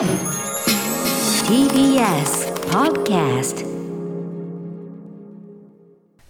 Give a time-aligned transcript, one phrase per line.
[0.00, 0.08] TBS
[2.70, 3.66] Podcast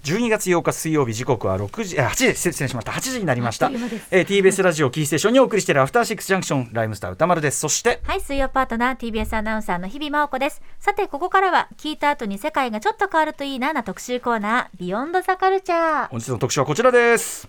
[0.03, 2.91] 12月8日水曜日時刻は6時あ8時失礼しました。
[2.91, 3.71] 8時になりました。
[4.11, 7.61] えー TBS ラジオキーステーションにお送りしているアフターシックスジャンクションライムスター歌丸です。
[7.61, 10.61] そしてはい、水曜パートナー TBS アナウンサーの日々真央子です。
[10.81, 16.09] さて、ここからは聞いた後に世界がちょっと変わるといいなな特集コーナー、ビヨンドザカルチャー。
[16.09, 17.49] 本日の特集はこちらです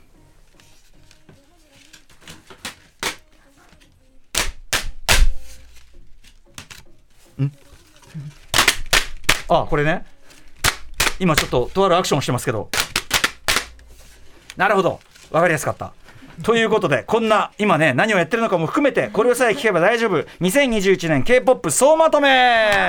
[9.54, 10.06] あこれね。
[11.20, 12.70] 今ちょっととあるアクションをしてますけど。
[14.56, 15.02] なるほど。
[15.30, 15.92] 分かりやすかった。
[16.42, 20.22] ということでこんな今ね何をやってるのかも含めてこれをさえ聞けば大丈夫。
[20.40, 22.88] 2021年 K-POP 総まとめ。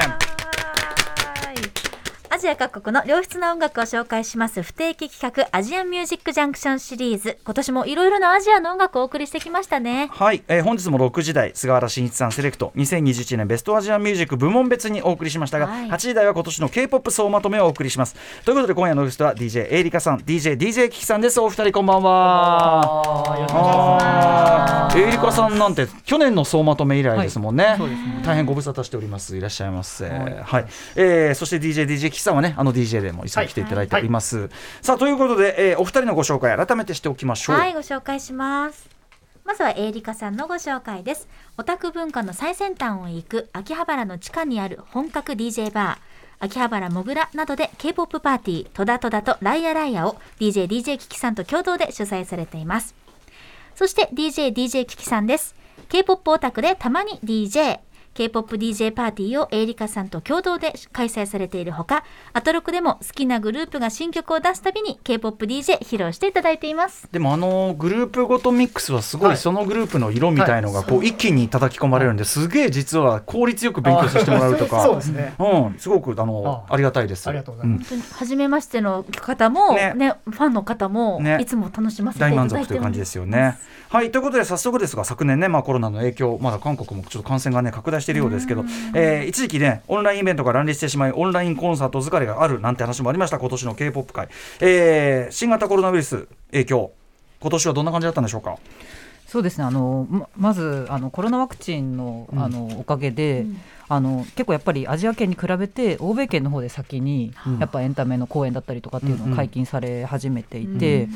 [2.34, 7.36] アジア各国の良質な音楽を紹介します不定期企画アジアンミュージックジャンクションシリーズ。
[7.44, 10.08] 今年もいろいろなアジアの音楽をお送りしてきましたね。
[10.10, 12.72] はい、えー本日も6時台菅原慎一さんセレクト。
[12.74, 15.90] 2021年ベストアジアンミュージック部門別にお送りしましたが、はい。
[15.90, 18.16] 8時台は今年の K-POP 総まとめをお送りします。
[18.46, 20.20] ということで今夜のゲストは DJ エイリカさん。
[20.20, 21.38] DJDJ キキさんです。
[21.38, 23.42] お二人こんばんは。
[24.96, 27.76] エイリカさんなんて去年の総まとめ以来ですもんね,、
[28.24, 29.36] 大変ご無沙汰しております。
[29.36, 30.08] いらっしゃいませ。
[30.08, 34.48] はい、えーそして DJDJ キキさんはねあの DJ でも一緒に来ていただいております、
[34.80, 38.88] さあということで、えーお二人のご紹介改めてしておきましょうはい、ご紹介します。
[39.44, 41.28] まずはエイリカさんのご紹介です。
[41.58, 46.44] オタク文化の最先端を行く秋葉原の地下にある本格 DJ バー。
[46.44, 52.94] 秋葉原もぐらなどで K-POP パーティー、トダトダとライアライアを DJ、DJ キキさんと共同で主催されています。
[53.74, 55.56] そして DJ、DJ キキさんです。
[55.88, 57.80] K-POP オタクでたまに DJ。
[58.14, 67.08] K-POP DJ パーティーをエイリカさんと共同で開催されているほか、アトロクでも好きなグループが新曲を出すたびに K-POP DJ 披露していただいています。
[67.10, 69.36] でもあのグループごとミックスはすごいはい。
[69.38, 72.48] そのグループの色みたいのがこう一気に叩き込まれるんです。
[72.48, 74.82] げえ実は効率よく勉強させてもらうとか。
[74.84, 75.34] そうですね。
[75.38, 76.76] うん、すごくあのああ。
[76.76, 77.26] りがたいです。
[77.28, 77.94] ありがとうございます。
[77.94, 77.98] ん。
[77.98, 79.94] 本当に初めましての方も、ね。
[79.94, 81.38] ねファンの方も、ね。
[81.40, 83.58] いつも楽しませてい大ただいて満足という感じですよね。
[83.88, 84.10] はい。
[84.10, 88.64] ということで早速ですが昨年ね、まあ、コロナの影響まだ韓国もちょっと感染がね拡大しているようですけど、
[88.94, 94.28] えー一時期ねオンラインイベントが乱立してしまいオンラインコンサート疲れがあるなんて話もありました今年の k p o p 界、
[94.60, 96.92] えー新型コロナウイルス影響
[97.40, 98.56] 今年はどんな感じだったんでしょうか？
[99.26, 99.64] そうですね。
[99.64, 103.60] あのままずあのコロナワクチンのあのおかげで、うん
[103.92, 107.58] あの結構やっぱりアジア圏に比べて欧米圏の方で先に、うん。
[107.58, 109.32] やっぱエンタメの公演だったりとかっていうのうんうん。
[109.34, 111.10] を解禁され始めていて、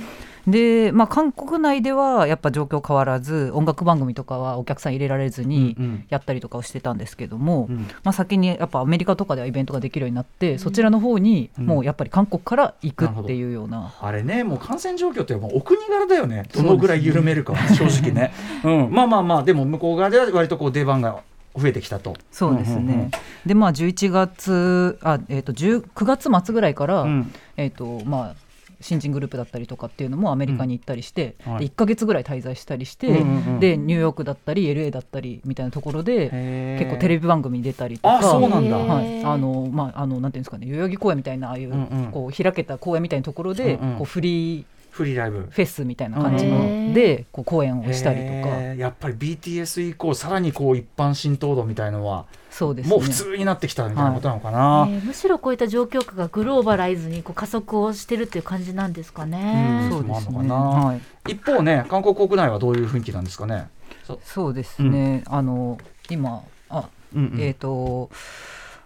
[0.46, 6.04] で、まあ、韓国内ではやっぱ状況変わらず音楽番組とかはお客さん入れられずにうんうん。
[6.10, 7.88] やったりとかをしてたんですけども、うん。
[8.04, 11.66] まあ、先にやっぱアメリカとかではイベントができるようになって、そちらの方にうん。
[11.66, 13.94] もうやっぱり韓国から行くっていうような。
[13.98, 21.22] あれね、もう感染状況ってもうお国柄だよね、どのぐらい緩めるかは、正直ね、うん、まあまあまあ、でも向こう側では割とこう出番が
[21.58, 22.14] 増えてきたと。
[22.30, 23.10] そうですね、うんうんうん。
[23.46, 27.32] でまあ11月あ、えー、と10 9月末ぐらいから、うん。
[27.56, 28.34] えーとまあ、
[28.80, 31.52] 新人グループだったりとかっていうのもアメリカに行ったりして、うん。
[31.54, 31.64] はい。
[31.64, 38.76] で1か月ぐらい滞在したりして、うんうんうんでニューヨークだったり LA だったりみたいなところで結構テレビ番組に出たりとかあそうなんだ。
[38.76, 42.10] はい、あのまああのなんていうんですかね代々木公園みたいなああいう,、うんうん。
[42.12, 43.96] こう開けた公園みたいなところで、うんうん。
[43.96, 44.64] こうフリー
[44.96, 45.46] フリーライブ。
[45.50, 52.90] フェスみたいな感じへのーでこう公演をしたりとか、やっぱり BTS 以降、さらにこう一般浸透度みたいのは、そうですね。
[52.90, 54.86] もう普通になってきたみたいなことなのかな。
[54.88, 59.82] えーむしろこういった状況下がグローバライズにこう加速をしてるっていう感じなんですかね。
[59.82, 59.90] うん。
[59.90, 60.24] そうですね。
[60.32, 60.86] そうなのかな。
[60.86, 61.00] はい。
[61.28, 63.68] 一方ね、韓国国内はどういう雰囲気なんですかね。
[64.04, 65.78] そそうですね、あの
[66.08, 67.40] 今あ、うんうん。
[67.40, 68.08] えっ、と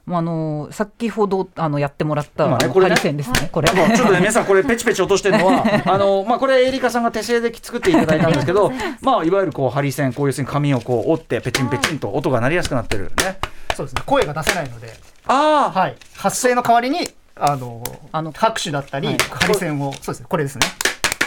[0.07, 3.69] まああの先ほどあのやってもらった、ねこれねハリセンですね、これ。
[3.69, 8.73] ちょっとね 皆さんこれペチペチ落としてるのは あのまあこれエリカさんが手製で作っていただいたんですけど
[9.03, 13.39] まあいわゆるこうハリセンこういう線紙をこう折ってペチンペチンと音が鳴りやすくなってるね。
[13.77, 14.03] そうですね。
[14.05, 14.93] 声が出せないので、
[15.27, 15.97] ああ、はい。
[16.17, 20.27] 発声の代わりに、あの、あの拍手だったり、はいハリセンを、そうですね。
[20.29, 20.67] これですね。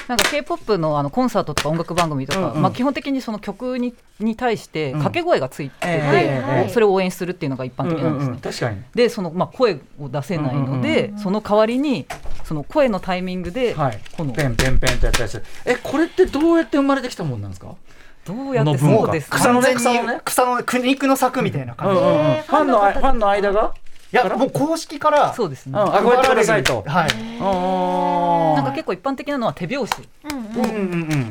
[0.07, 2.61] なんか K-POP のあのコンサートとか音楽番組とか、うんうん。
[2.61, 4.91] まあ基本的にその曲にに対してうん。
[4.99, 8.31] 掛け声がついてて、それを応援するっていうのが一般うんう的なんですね。
[8.31, 8.81] んうん、確かに。
[8.93, 12.05] でそのまあ声を出せないので、その代わりに
[12.43, 15.43] その声のタイミングで、はい、このペンペンペンとやったりする。
[15.65, 17.75] え、これってどうやって生まれてきたもんなんですか？
[18.25, 19.37] どうやってそうですね。
[19.37, 22.09] 草のね草のね草の苦肉の策みたいなうんうん感じで。
[22.09, 23.73] うん、ファンのあファンの間が？
[24.15, 27.09] やもう公式からそうですね、うんあこうやってくださいとはい。
[27.41, 29.93] あなんか結構一般的なのは手拍子。
[30.23, 30.71] うんうん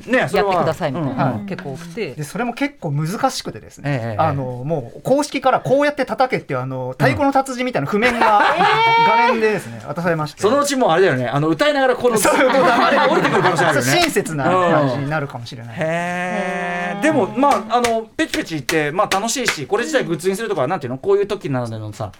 [0.06, 0.12] うん。
[0.12, 8.42] ねやってくださいみたいな結構多くて、でそれも結構難しくてですね、ええあのもう公式からこうやって叩けっていうあの太鼓の達人みたいな譜面が
[9.08, 10.42] 画面でですね渡されまして。
[10.42, 11.28] そのうちもうあれだよね。
[11.28, 13.90] あの歌いながらこのそういうこと降りてくる可能性あるよね。
[13.92, 17.00] 親切な感じになるかもしれない、へえ。
[17.02, 20.98] でもまああのペチペチってまあ楽しいしこれ自体グッズにするとかなんていうの？
[20.98, 22.12] こういう時なのでのさ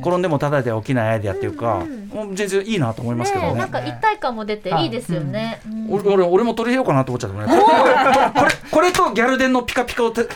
[0.00, 1.84] 転んでも叩いて起きないアイデアっていうか。
[2.12, 3.50] もう全然いいなと思いますけどね。
[3.50, 4.86] ねえなんか一体感も出てい。
[4.86, 5.60] いですよね。
[5.66, 5.92] うん。
[5.92, 7.62] 俺俺俺も取り入れようかなと思っちゃったね。
[8.34, 10.26] これこれとギャルデンのピカピカをて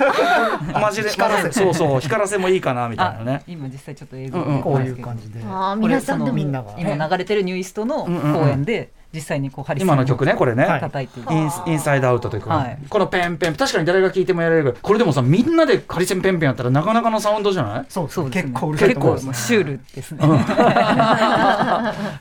[0.72, 1.52] マジで光らせて。
[1.52, 3.42] そうそう光らせもいいかなみたいあなね。
[3.46, 4.62] 今実際ちょっと映像うんうん。
[4.62, 5.40] こういう感じで。
[5.46, 6.36] あ皆さんでも。
[6.36, 6.72] みんなが。
[6.78, 8.40] 今流れてるニューイストのうんうんうん。
[8.40, 10.64] 公演で実際にこうハリセン今の曲ねこれね。
[10.64, 10.80] はい。
[10.80, 11.08] 叩い。
[11.08, 12.78] ているインインサイドアウトというか、はい。
[12.88, 14.72] このペンペン確かに誰が聴いてもやれる。
[14.72, 17.86] けどこれでもさみんなでハリセンペンペンやったらなかなかのサウンドじゃない？
[17.88, 18.30] そうそうね。
[18.30, 20.24] 結構うるさい結と思います構シュールですね、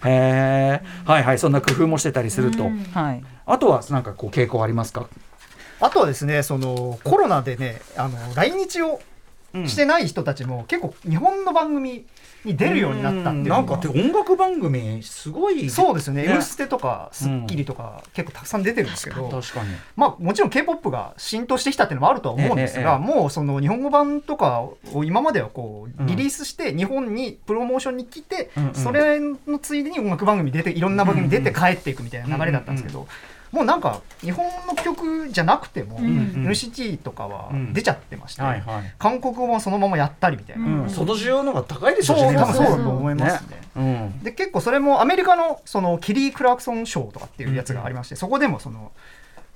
[0.05, 1.39] へえはいはい。
[1.39, 2.63] そんな工夫もしてたりすると、
[2.93, 3.23] はい。
[3.45, 5.07] あとはなんかこう傾向ありますか？
[5.81, 8.99] あとはですねそのコロナでねあの来日を
[9.65, 12.05] してない人たちも結構日本の番組
[12.45, 19.69] に出るようになったっていうなんかって音楽番組すごいそうですよね「ね M ステ」とか「スッキリ」とか結構たくさん出てるんですけど、確かに。
[19.95, 24.61] まあ、もちろん k p o p が浸透してきたっていうのもあるとは思うんですが、もうその日本語版とか
[24.93, 33.07] を今まではこううんリリースして日本にプロモーションに来て、それのついでに音楽番組出ていろんな番組に出て帰っていくみたいな流れだったんですけど、
[33.51, 36.47] もうなんか日本の曲じゃなくても、んうん。
[36.47, 37.73] NCT とかはうん。
[37.73, 38.93] 出ちゃってまして、はいはい。
[38.97, 43.61] 韓国語もそのままやったりみたいな、うん、その需要の方が高いでしょそう多分そうだと思いますね。
[43.75, 44.23] うん。
[44.23, 48.91] で結構それもアメリカのそのキリー・クラークソン賞とかっていうやつがありまして、そこでもその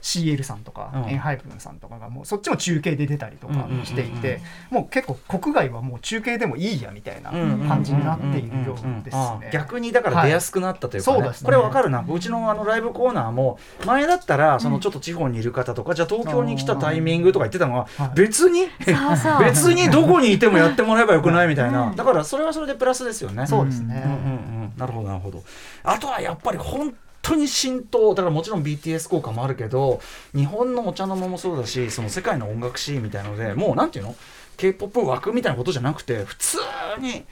[0.04, 1.10] CL さんとか、うん。
[1.10, 3.54] エンハイプンさんとかがもうそっちも中継で出たりとか
[3.86, 4.22] していうんうんうん。
[4.22, 9.50] てもう結構国外はもう中継でもいいやみたいなうん感じになっているようですあね。
[9.54, 11.18] 逆にだから出やすくなったというか、ね。
[11.18, 11.24] はい。
[11.24, 11.46] そうですね。
[11.46, 12.06] これわかるな。
[12.08, 18.12] うちのあのライブコーナーも前だったらそのちょっと地方にいる方とか、じゃあ東京に来たタイミングとか言ってたのははい。
[18.16, 19.44] 別に、そうそう。
[19.44, 21.96] 別にどこにいてもやってもらえばよくないみたいな、うん。
[21.96, 23.48] だからそれはそれでプラスですよね。
[23.48, 24.04] そうですね。
[24.06, 25.44] うんうんうん、なるほどなるほど。
[25.84, 30.02] あとはやっぱり本当に浸透だからもちろん BTS 効果もあるけど
[30.36, 34.16] 日本のお茶の間もそうだしその世界の音楽シーンみたいのでもうなんていうの
[34.58, 36.58] ？K p o p 枠みたいなことじゃなくて普通
[37.00, 37.24] に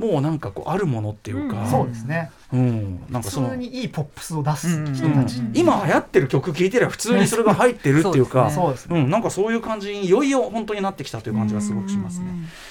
[0.00, 2.30] もうなんかこうあるものっていうか、そうですね。
[2.54, 5.38] うん、なんかその普通にいいポップスを出すうん人たち。
[5.38, 12.26] うん今流行ってる曲聴いてりゃ普通にそれが入ってるっていうか、そうですねん、なんかそういう感じにいよいよ本当になってきたという感じがすごくしますね。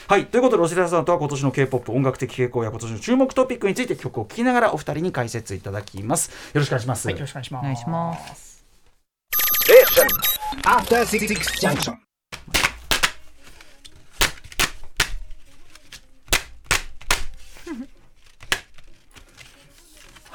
[0.08, 6.30] はいということでお知らせさんとは今年の k p o p 音楽的傾向や今年の注目トピックについて曲を聴きながらお二人に解説いただきます。
[6.54, 7.08] よろしくお願いします。
[7.08, 7.62] はい、よろしくお願いします。
[7.62, 8.50] お願いします。
[10.66, 11.06] After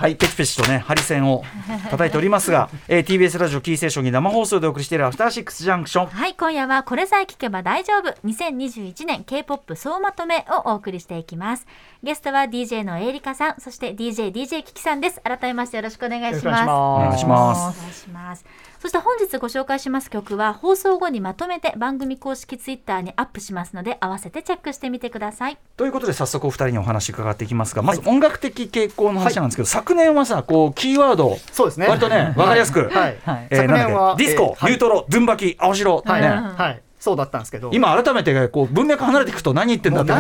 [0.05, 1.43] はい、ペチペチとね、ハリセンを
[1.91, 6.07] 叩いておりますが、えー TBS ラジオキーステーションに生放送でお送りしているアフターシックスジャンクション。
[6.09, 8.15] はい、今夜はこれさえ聞けば大丈夫。
[8.23, 11.67] 2021年 K-POP 総まとめをお送りしていきます。
[12.03, 15.23] ゲストは DJ のエイリカさんそして DJ DJ キキさんです。
[15.23, 16.45] 改めましてよろしくお願いします。
[16.45, 17.79] よろしくお願いします。
[17.79, 18.45] お願いします。
[18.85, 25.57] そして本日ご紹介します曲は放送後にまとめて番組公式ツイッターにアップしますので合わせてチェックしてみてください。
[25.79, 31.87] ということで早速お二人にお話伺っていきますが、まず音楽的傾向の話なんですけど、昨年はさ、こうキーワード、そうですね。
[31.89, 33.17] 割とね、わかりやすく、はい。
[33.25, 33.49] はい。
[33.49, 40.13] えー昨年はけディスコ、えーニュートロ、ドゥンバキ、青白、はい、ね、はい、そうだったんですけど、今改めてこう文脈離れていくと何言ってんだって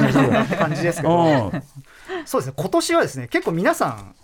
[0.56, 1.62] 感じですけど、うん。
[2.24, 2.54] そうですね。
[2.56, 4.14] 今年はですね、結構皆さん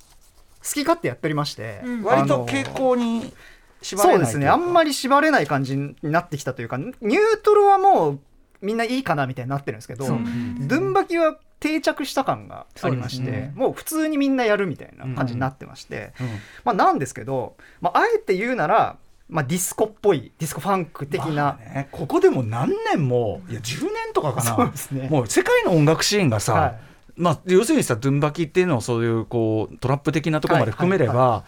[0.62, 2.02] 好き勝手やっておりまして、うん。
[2.04, 3.34] 割と傾向に
[3.82, 4.48] 絞れないそうですね。
[4.48, 6.94] あんまり絞れない感じになってきたというか、ニュー
[7.42, 8.20] トロはもう
[8.62, 16.26] みんないいかなみたいになってるんですけど、ドゥンバキは定着した感がありまして、もう普通にみんなやるみたいな感じになってまして、うん。
[16.64, 18.96] まあなんですけど、まああえて言うなら、
[19.28, 24.56] まあディスコっぽいディスコファンク的まあな、ねここでも何年もいや10年とかかな。
[24.56, 25.08] そうですね。
[25.08, 26.80] もう世界の音楽シーンがさ、はい。
[27.16, 31.44] まあ、要するにさドゥンバキっていうのをそういうこうトラップ的なところまで含めれば、は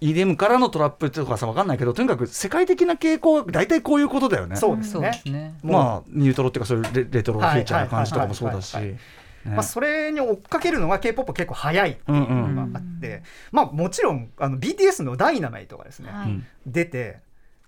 [0.00, 4.56] EDM からのトラップとかさ分かんないけどとにかく世界的な傾向は大体こういうことだよね。
[4.56, 5.10] そうですね。
[5.10, 5.54] ですね。
[5.62, 8.76] もうまあニュートロっていうかそういうレレトロフィーチャーな感じとかもそうだし。
[9.44, 11.90] まあ、それに追っかけるのが k p o p 結構早い。
[11.90, 16.28] っていうのがあって、まあ、もちろんあの BTS の「ダイナマイトがですね、はい。
[16.28, 16.46] うん。
[16.66, 17.18] 出て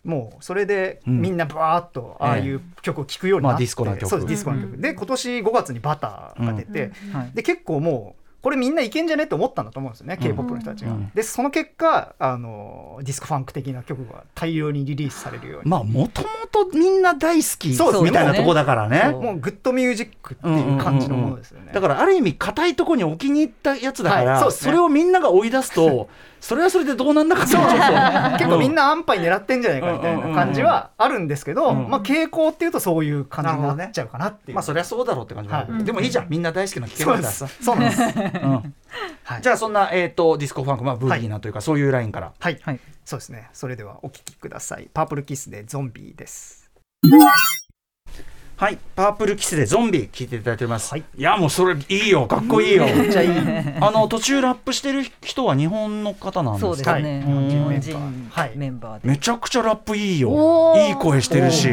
[0.05, 1.21] もうそれでうん。
[1.21, 10.23] みんなバーッとああいう曲を聴くようになって、まあディスコな曲そうですディスコな曲、うんで今年5月に「バター」が出て、はいで結構もうこれみんないけんじゃねって思ったんだと思うんですよね、うん。
[10.23, 10.93] K-POP の人たちが。
[10.93, 11.11] うん。
[11.15, 19.17] でその結果あのディスコファンク的な曲が大量にリリースされるように、まあもともとみんな大好きそうみたいなとこだからね。
[19.19, 21.73] もうグッドミュージックっていう感じのものですよね。
[21.73, 24.41] だからある意味堅いところに置きに行ったやつだから、はい。
[24.41, 24.53] そね。
[24.53, 26.11] それをみんなが追い出すと
[26.45, 31.89] それはそれでどうなんだかっていう結構みんな安牌狙ってんじゃないかみたいな感じはあるんですけど、うん。
[31.89, 34.55] まあ傾向っていうとそういう感じになっちゃうかなっていう。
[34.55, 35.85] まあそりゃそうだろうって感じだけど、はい。
[35.85, 36.27] でもいいじゃん。
[36.29, 38.03] みんな大好きな聞けばいいからさ、そうなんです。
[38.03, 38.75] うん。
[39.25, 39.43] はい。
[39.43, 42.35] じゃあそんな、えー、とディスコファンク、まあ、ブギーなというか、そういうラインから。
[42.39, 42.81] はい、はい。
[43.07, 43.49] そうですね。
[43.55, 44.91] それではお聞きください。
[44.93, 46.71] パープルキスでゾンビです。
[48.57, 51.03] はいパープルキスでゾンビ聞いていただいております、はい。
[51.17, 52.27] いやもうそれいいよ。
[52.29, 52.85] かっこいいよ。
[52.85, 53.31] めっちゃいい。
[53.81, 56.67] あの途中ラップしてる人は日本の方なんですか？
[56.69, 57.97] そうですね、はい日本うん人
[58.31, 58.53] はい。
[58.55, 60.75] メンバーで、めちゃくちゃラップいいよ。
[60.77, 61.69] いい声してるし。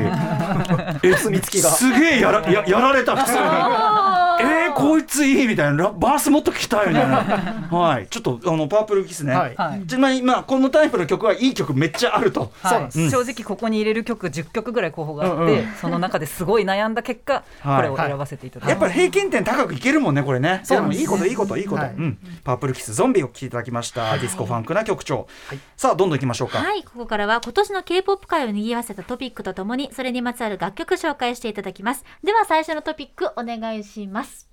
[1.03, 1.29] え す
[1.91, 3.37] げえやらややられた普通に。
[3.37, 3.45] えー、
[4.81, 7.17] こいついいみたいなラバースもっと聞きたいみたいな。
[7.71, 8.07] はい。
[8.07, 9.55] ちょっとあの Purple Kiss ね、はい。
[9.55, 9.87] はい。
[9.87, 12.51] ちなみにまあこのタイプの曲はいい曲めっちゃあると。
[12.61, 12.69] はい。
[12.69, 13.09] そうなんです。
[13.11, 15.73] 正直ここに入れる曲10曲ぐらい候補があって、うんうん。
[15.79, 17.75] その中ですごい悩んだ結果、はい。
[17.77, 20.61] これを選ばせていただきましやっぱり平均点高くいけるもんねこれね。
[20.63, 21.93] そういいいこといいこといいこと、はい。
[21.93, 32.05] うん、 Purple Kiss Zombie を聴いていただきました、ディスコファンクな曲調、はいさあどんどんいきましょうか、はい、ここからは今年の K-POP 界を賑わせたトピックとともに、それにまつわる楽曲紹介していただきます。
[32.23, 34.50] では最初のトピックお願いします。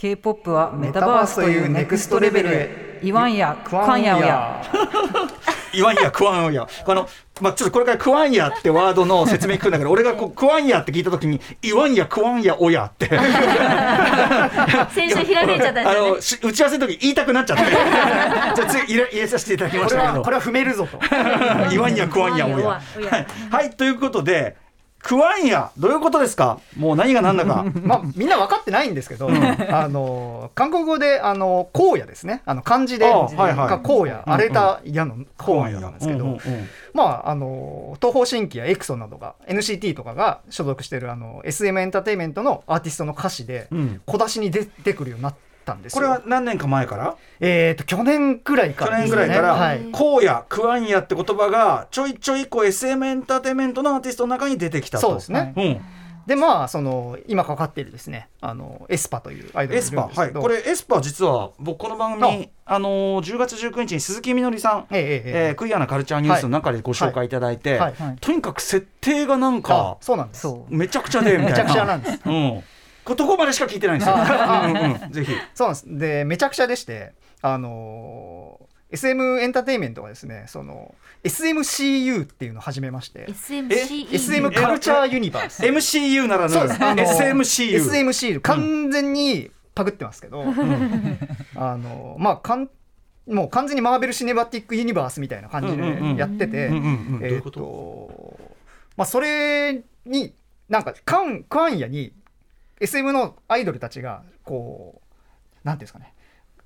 [0.00, 3.00] た K-POP はメタバースというネクストレベルへ。
[3.02, 4.16] 言わんやクワンや。
[4.16, 4.62] おや。
[5.72, 6.66] 言わんや食わんや。
[6.84, 7.08] この
[7.40, 13.06] まあちょっとこれから食わんやってワードの説明聞くんだけど俺がこう食わんやって聞いた時に言わんや食わんやおやって。
[14.90, 15.88] 先週ひらめいちゃったん。
[15.88, 16.20] あの。
[16.20, 17.64] し打ち合わせの時言いたくなっちゃって。
[17.70, 20.22] じゃあ次入れ入れさせていただきまこしたけど。
[20.22, 20.98] これは踏めるぞと。
[21.70, 22.80] 言わんや食わんやおやおやは
[23.18, 24.56] い、はい、ということで
[25.02, 25.70] 食わんや。
[25.78, 26.60] どういうことですか？
[26.76, 27.64] もう何が何だか。
[27.82, 32.42] まあみんな分かってないんですけど、あの韓国語であの荒野ですね。
[32.44, 36.40] あの漢字で荒野、荒れた矢の荒野なんですけどうんうんうん、
[36.92, 44.00] まああの東方神起やエクソなどが NCT とかが所属してるあの SM エンターテインメントのアーティストの歌詞でうん。
[44.06, 45.34] 小出しに出てくるようになっ
[45.70, 46.08] たんですこよ。
[46.08, 47.16] れは何年か前から？
[47.40, 49.54] えっ、と去年くらいか去らですね、年ぐらいから。
[49.54, 55.06] はい「こうや食わんや」って言葉がちょいちょいこう SM エンターテインメントのアーティストの中に出てきたと。
[55.08, 55.52] そうですね。
[55.56, 55.80] うん、
[56.26, 58.28] でまあその今かかっているですね。
[58.40, 60.32] あの aespa というアイドル aespa はい。
[60.32, 67.80] これ aespa 実は僕この番組あのー10月19日に鈴木みのりさんえええークイアなカルチャーニュースの中でご紹介いただいて、
[68.20, 70.46] とにかく設定がなんあかそうなんです。
[70.68, 71.48] めちゃくちゃでみたいな。
[71.50, 72.20] めちゃくちゃなんです。
[72.26, 72.62] うん
[73.10, 75.12] こどこまでしか聞いてないんですよ、うんうんうん。
[75.12, 75.32] ぜひ。
[75.54, 75.98] そうなんです。
[75.98, 77.12] でめちゃくちゃでして
[77.42, 83.26] あのー SM エンターテインメントがですねその SMCU っていうのを始めまして。
[83.28, 85.62] SM Culture Universe。
[85.62, 86.84] MCU ならぬそうです。
[86.84, 90.42] あの SMCU SMCU 完全にパクってますけど、
[91.54, 92.68] あのまあかん
[93.28, 96.70] もう完全にマーベル・シネマティック・ユニバースみたいな感じでやってて
[97.22, 97.60] えっうこと？
[97.60, 98.40] と
[98.96, 100.34] まあそれに
[100.68, 102.12] なんかカンクワンヤに
[102.80, 106.14] SM のアイドルたちがこうなんていうんですかね。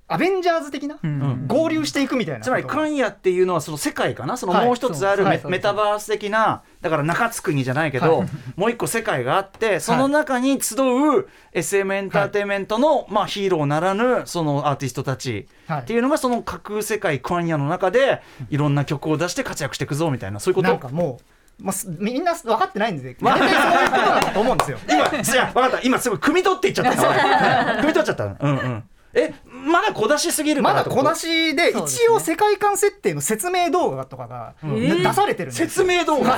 [0.07, 1.47] アベンジャーズ的な、うん。
[1.47, 2.41] 合流していくみたいな。
[2.41, 4.37] つまりカンヤっていうのはその世界かな？
[4.37, 5.49] そのはいもう一つあるメ,、そう。
[5.49, 5.51] はい。
[5.53, 8.29] メタバース的なだから中津国じゃないけど、はい。
[8.55, 15.81] もう一個世界があってその中に集う SM エンターテインメントの、まあ、ヒーローならぬそのアーティストたちはい。
[15.81, 20.67] っていうのがその架空世界クワンヤの中でいろんな曲を出して活躍していくぞみたいなそういうこと？
[20.67, 21.23] なんかもう、
[21.59, 24.77] まあ、すみんな分かってないんで大体そういうことだと思うんですよ。
[24.89, 25.81] 今じゃあ分かった。
[25.81, 26.91] 今すぐ汲み取っていっちゃった。
[26.91, 28.83] 汲み取っちゃったうんうん。
[29.17, 31.79] えまだ小出しすぎるかまだ小出しでね。
[31.79, 34.75] 一応世界観設定の説明動画とかがん。
[34.75, 35.69] ね出されてるんですよ。
[35.69, 36.37] 説明動画、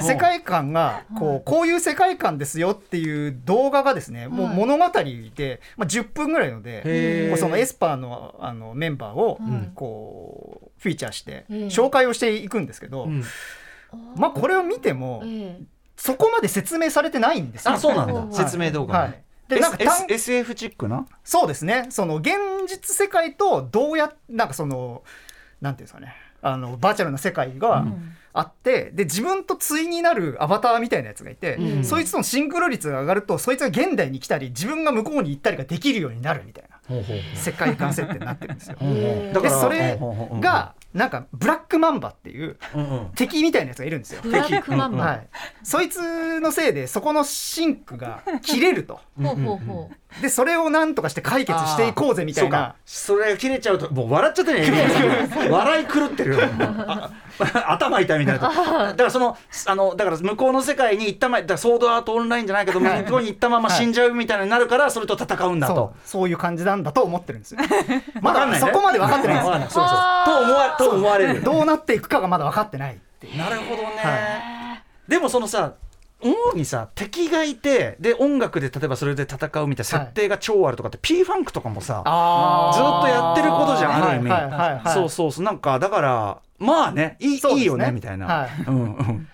[0.00, 4.84] 世界観がこうこういう世界観ですよっていう動画がですねもう物語
[5.34, 9.72] で、まあ、10分ぐらいのでそのエスパーのあのメンバーをうん。
[9.74, 11.58] こうフィーチャーしてうん。
[11.66, 13.24] 紹介をしていくんですけど、うん
[14.16, 15.64] まあこれを見てもええ。
[15.96, 17.72] そこまで説明されてないんですよ。
[17.72, 19.22] あそうなんだ、はい説明動画、はい。
[19.48, 21.06] でなんか S 単 SF チックな？
[21.24, 21.86] そうですね。
[21.90, 22.34] その現
[22.68, 25.02] 実世界とどうやなんかその
[25.60, 26.14] なんていうんですかね。
[26.42, 27.86] あのバーチャルな世界が
[28.32, 31.84] あって、で自分と対になるアバターみたいなやつがいて、うん。
[31.84, 36.78] そいつとのシンクロ率が上がるとそいつが現代に来たり自分が向こうに行ったりができるようになるみたいな
[37.34, 38.76] 世界観設定になってるんですよ。
[38.80, 39.98] へーだからでそれ
[40.40, 42.56] がなんかブラックマンバっていう
[43.14, 44.20] 敵みたいなやつがいるんですよ。
[44.22, 45.28] ブラックマンバはい、
[45.62, 49.00] そいつのせいでそこのシンクが切れると。
[50.20, 52.74] でそれをなんとかして解決していこうぜみたいな。
[52.86, 53.24] そうか。
[53.24, 54.88] それ切れちゃうともう笑っちゃってるね。
[55.50, 56.38] 笑い狂ってる
[57.68, 58.48] 頭痛いみたいな。
[58.48, 65.98] だからそのあのだから向こうの世界に行ったまだソードアートオンラインじゃないけど向こうに行ったまま死んじゃうみたいになるからそれと戦うんだそとう。
[66.08, 67.60] そういう感じなんだと思ってるんですよ。
[68.20, 68.66] まわかんないね。
[68.66, 71.42] だそこまで分かってないんですそうそうと思わと思われる。
[71.42, 72.98] どうなっていくかがまだ分かってない
[73.36, 75.72] なるほどね、はでもそのさ
[76.22, 85.44] 主にさ敵がいてで音楽で例えばそれで戦うみたいな設定が超あるとかって P ファンクとかもさ、あずっとやってることじゃんある意味、そうそうそう。
[85.44, 88.50] なんかだからまあねいい,、いいよねみたいな、はい。
[88.66, 89.28] うんうん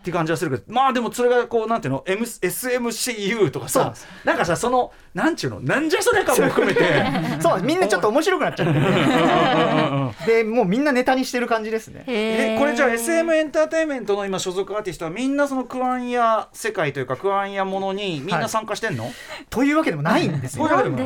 [0.00, 5.60] って感じはするけどまあでもそれがこうなんていうの、M、SMCU とかさなんかさそのなんちゅうの？
[5.60, 6.84] なんじゃそれかも含めて。
[7.42, 7.62] そう。
[7.62, 10.24] みんなちょっと面白くなっちゃって。
[10.24, 12.04] て でもうみんなネタにしてる感じですね。
[12.06, 19.10] えこれじゃあ SM エンターテインメントの今所属アーティストはみんなそのクワンヤ世界というかクワンヤものにみんな参加してんの、
[19.50, 20.64] というわけでもないんですよ。
[20.64, 21.02] わけで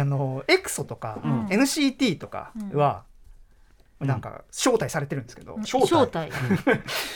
[0.00, 1.46] あのエクソとか、うん。
[1.46, 3.02] NCT とかは、
[4.04, 6.32] なんか招待されてるんですけど、正体正体っ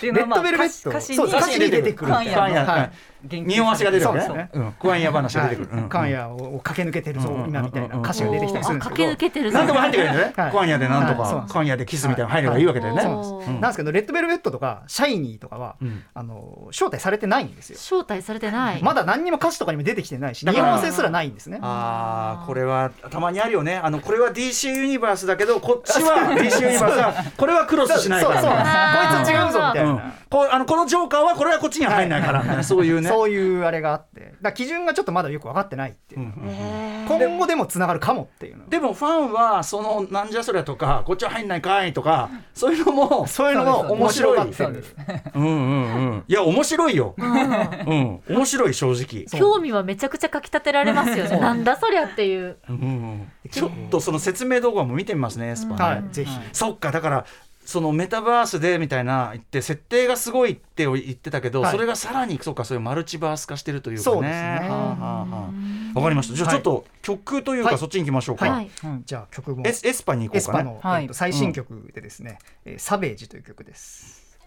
[0.00, 0.90] ていうレッのはまあドベルベット。
[0.90, 2.72] 歌詞に出てくるカンヤカンヤの。
[2.72, 2.92] はい
[3.28, 5.88] 匂わせが出るそうですねワンヤ話が出てくる、うん。
[5.88, 7.48] カンヤを駆け抜けてるぞ、うん。
[7.48, 10.50] 今みたいな歌詞が出てきたりするんですけど、駆け抜けてるなんとか入ってくれるんだよね、はい。
[10.50, 13.76] クワンヤでなんとかクワンヤでキスみたいなの入ればいいわけだよね、なんです。
[13.76, 16.02] けどレッドベルベットとかシャイニーとかは、うん。
[16.14, 17.76] あの招待されてないんですよ。
[17.78, 18.82] 招待されてない。
[18.82, 21.58] まだ何にも歌詞とかにも出てきてないし匂わせすらないんですね。
[21.62, 23.76] あーこれはたまにあるよね。
[23.76, 28.42] あのこれは DC ユニバースだけどこっちは DC ユニバースはこれはクロスしないから。
[29.16, 30.00] こいつ違うぞみたいな、うん。
[30.30, 32.42] こうあのこのジョーカーはこれはこっちには入んないから。
[32.42, 32.56] みたい。
[32.56, 34.34] なそういうねそういうあれがあって。
[34.42, 36.32] だ基準がちょっとまだよく分かってないっていう。
[37.08, 44.96] 今後でもつながるかもっていうのでもファンはそのなんじゃそりゃとかこっちは入んないかいとかそういうのもそういうのも面白がってるそうです
[45.34, 47.14] うんうんうんいや面白いよ。
[47.16, 48.20] うん。
[48.28, 49.38] 面白い正直。
[49.38, 51.38] 興味はめちゃくちゃかきたてられますよね。
[51.38, 52.56] なんだそりゃっていう。
[52.68, 57.26] うんうんちょっとその説明動画も見てみますねエスパねはいぜひ、そっかだから
[57.66, 61.72] そのメタバースでみたいな言って設定がすごいって言ってたけど、はい。
[61.72, 64.04] それがさらにそうかそういうマルチバース化してるというかね。
[64.04, 64.58] そうですね。
[64.60, 65.50] はあはあは
[65.94, 66.34] あわかりました。
[66.34, 67.78] じゃあちょっと曲というか、はい。
[67.78, 68.48] そっちに行きましょうか。
[68.48, 68.70] はい。
[69.04, 69.66] じゃあ曲も。
[69.66, 70.58] エス aespa に行こうかね。
[70.60, 74.38] aespa の、はいえっと最新曲でですね「えー Savage」という曲です。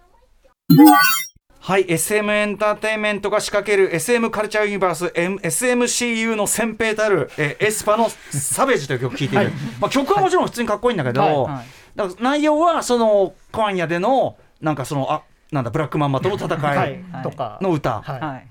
[1.62, 9.54] はい、SM エンターテインメントが仕掛ける SM Culture Universe M SMCU の先兵たる、えー aespa の Savage という曲を聴いている、はい。
[9.82, 11.32] まあ、曲はもちろん普通にかっこいいんだけど、はい。
[11.56, 16.94] はいだから内容はその KWANGYA でのなんかそのあなんだ Black Mamba との戦はい。
[17.20, 17.24] い。
[17.24, 18.20] とかの歌、はい。
[18.22, 18.48] はい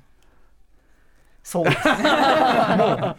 [1.49, 1.95] そうですね。
[2.77, 3.17] もう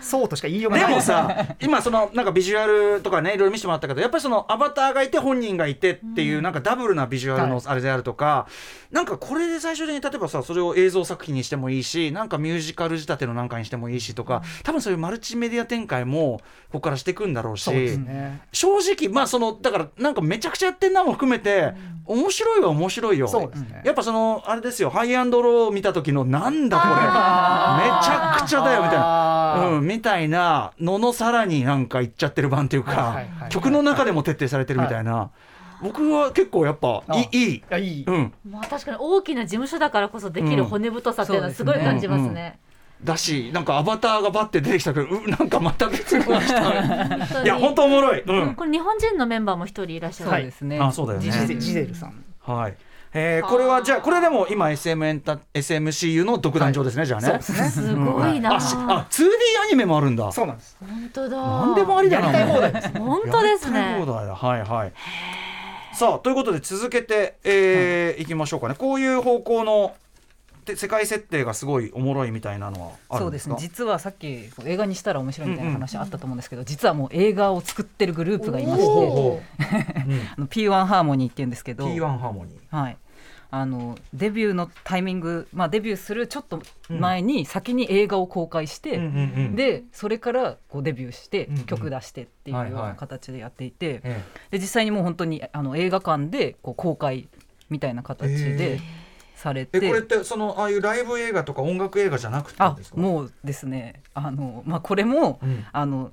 [0.00, 0.88] そうとしか言いようがない。
[0.88, 7.64] でもさ今そのなんかビジュアルとかねいろいろ見せてもらったけどやっぱりそのアバターがいて本人がいてっていうなんかダブルなビジュアルのはい。
[7.66, 8.46] あれであるとか、
[8.90, 18.42] なんかこれで最終的に例えばさそれを映像作品にしてもいいしなんかミュージカル仕立てのなんかにしてもいいしとか多分そういうマルチメディア展開もここからしていくんだろうしね。
[18.52, 21.72] 正直まあそのだからなんかめちゃくちゃやってんなも含めて、
[22.04, 23.26] 面白いは面白いよ。
[23.26, 23.82] そうですね。
[23.84, 35.30] やっぱそのあれですよハイアンドローを見た時のなんだこれゃくちゃだよみたいな、うん、みたいなののさらになんかいっちゃってる版というか、曲の中でも徹底されてるみたいな、
[35.82, 42.58] 僕は結構やっぱあいいいい、いやいい、うん、まあ確かに大きな事務所だからこそできる骨太さっていうのはすごい感じますね。
[43.02, 47.46] だしなんかアバターがバッて出てきたけどう なんかまた別の人本当にい。
[47.48, 48.54] や本当おもろい、うん。
[48.54, 50.30] これ日本人のメンバーも一人いらっしゃる。
[50.30, 50.78] そうですね。
[50.78, 51.30] あそうだよね。
[51.56, 52.24] ジゼルさん。
[52.40, 52.76] はい
[53.14, 57.26] えーこれはじゃあこれでも今 SM エンタ SMCU の独壇場ですね、じゃあね。
[57.26, 57.68] そうですね。
[57.68, 58.56] すごいな。
[58.56, 59.24] あしあ 2D
[59.64, 60.32] アニメもあるんだ。
[60.32, 60.76] そうなんです。
[60.80, 61.36] 本当だ。
[61.36, 62.32] なんでもありだな。
[62.32, 64.04] やりたい放題です本当ですやりたいね。
[64.06, 64.34] 放題だ。
[64.34, 64.92] はいはい。
[65.94, 68.74] さあということで続けて、えーいきましょうかね。
[68.78, 69.92] こういう方向の
[70.64, 73.56] で世界設定がすごいおもろいみたいなのはあるそうんでですね。
[73.58, 79.40] 実はさっき映画にしたら面白いみたいな話あったと思うんですけど、実はもう映画を作ってるグループがいましてお
[80.36, 82.96] あの P1 ハーモニーっていうんですけど P1 ハーモニーはい、
[83.50, 91.64] あのデビューのタイミング、まあ、デビューするちょっと前に先に映画を公開して、うんうんうんでそれからこうデビューしてうんうん。
[91.64, 97.28] 曲出してっていうような形でやっていて、えで実際にもう本当にあの映画館でこう公開
[97.68, 98.80] みたいな形へでー
[99.42, 99.80] されえて。
[99.88, 102.96] これってそのああいうライブ映画とか音楽映画じゃなくてあですか？
[102.96, 104.02] もうですね。
[104.14, 105.64] あの、まあ、これも、うん。
[105.72, 106.12] あの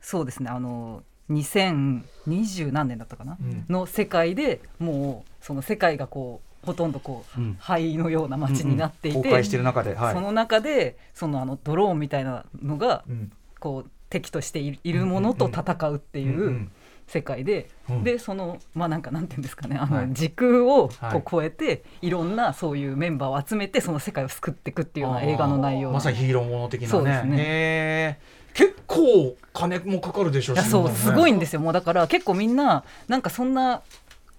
[0.00, 0.48] そうですね。
[0.50, 3.64] あの2020何年だったかな、うん。
[3.68, 7.56] の世界でもうその世界がこうほとんどこう、うん。
[7.58, 9.44] 灰のような街になっていて、うんうん。
[9.44, 10.14] してる中ではい。
[10.14, 13.32] その中でそのあのドローンみたいなのがうん。
[13.58, 16.68] こう敵としているいるものと戦うっていう、
[17.10, 18.04] 世界で、うん。
[18.04, 20.08] でそのまあなんかなんていうんですかねあの、はい。
[20.12, 21.18] 時空をこはい。
[21.18, 25.90] う超えて、い、ろんなそういうメンバーを集めてその世界を救っていくっていうような映画の内容。
[25.90, 26.90] まさにヒーローもの的なね。
[26.90, 28.20] そうですね。
[28.54, 31.60] 結構金もかかるでしょいやそうすごいんでですよ。
[31.60, 33.82] もうだから結構みんななんかそんな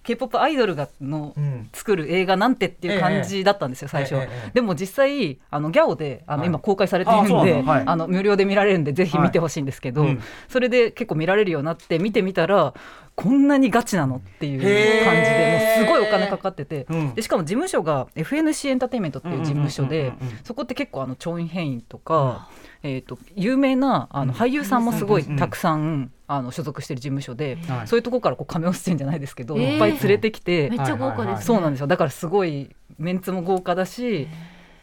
[0.02, 1.68] k p o p アイドルがのうん。
[1.72, 4.14] 作る映画なんてっていう感じだったんですよ、最初。
[4.14, 6.48] は、でも実際あのギャオであの、はい。
[6.48, 10.06] 今公開されているんであの無料で見られるんでぜひ見てほしいんですけど、
[10.48, 12.74] それで結構見られるようになって見てみたら
[13.14, 17.14] こんなにガチなのっていう感じでもうすごいお金かかってて、うん。
[17.14, 20.12] でしかも事務所が FNC エンターテインメントっていう事務所で
[20.44, 22.48] そこって結構あのチョン・ヘインとか、
[22.82, 27.88] えー、と有名なあの俳優さんもすごいたくさんあの所属してる事務所で、はい。
[27.88, 29.72] そういうところからこうカメオ出演じゃないですけど、えー。
[29.74, 31.44] いっぱい連れてきて、めっちゃ豪華です、ね。
[31.44, 31.86] そうなんですよ。
[31.86, 34.28] だからすごいメンツも豪華だし、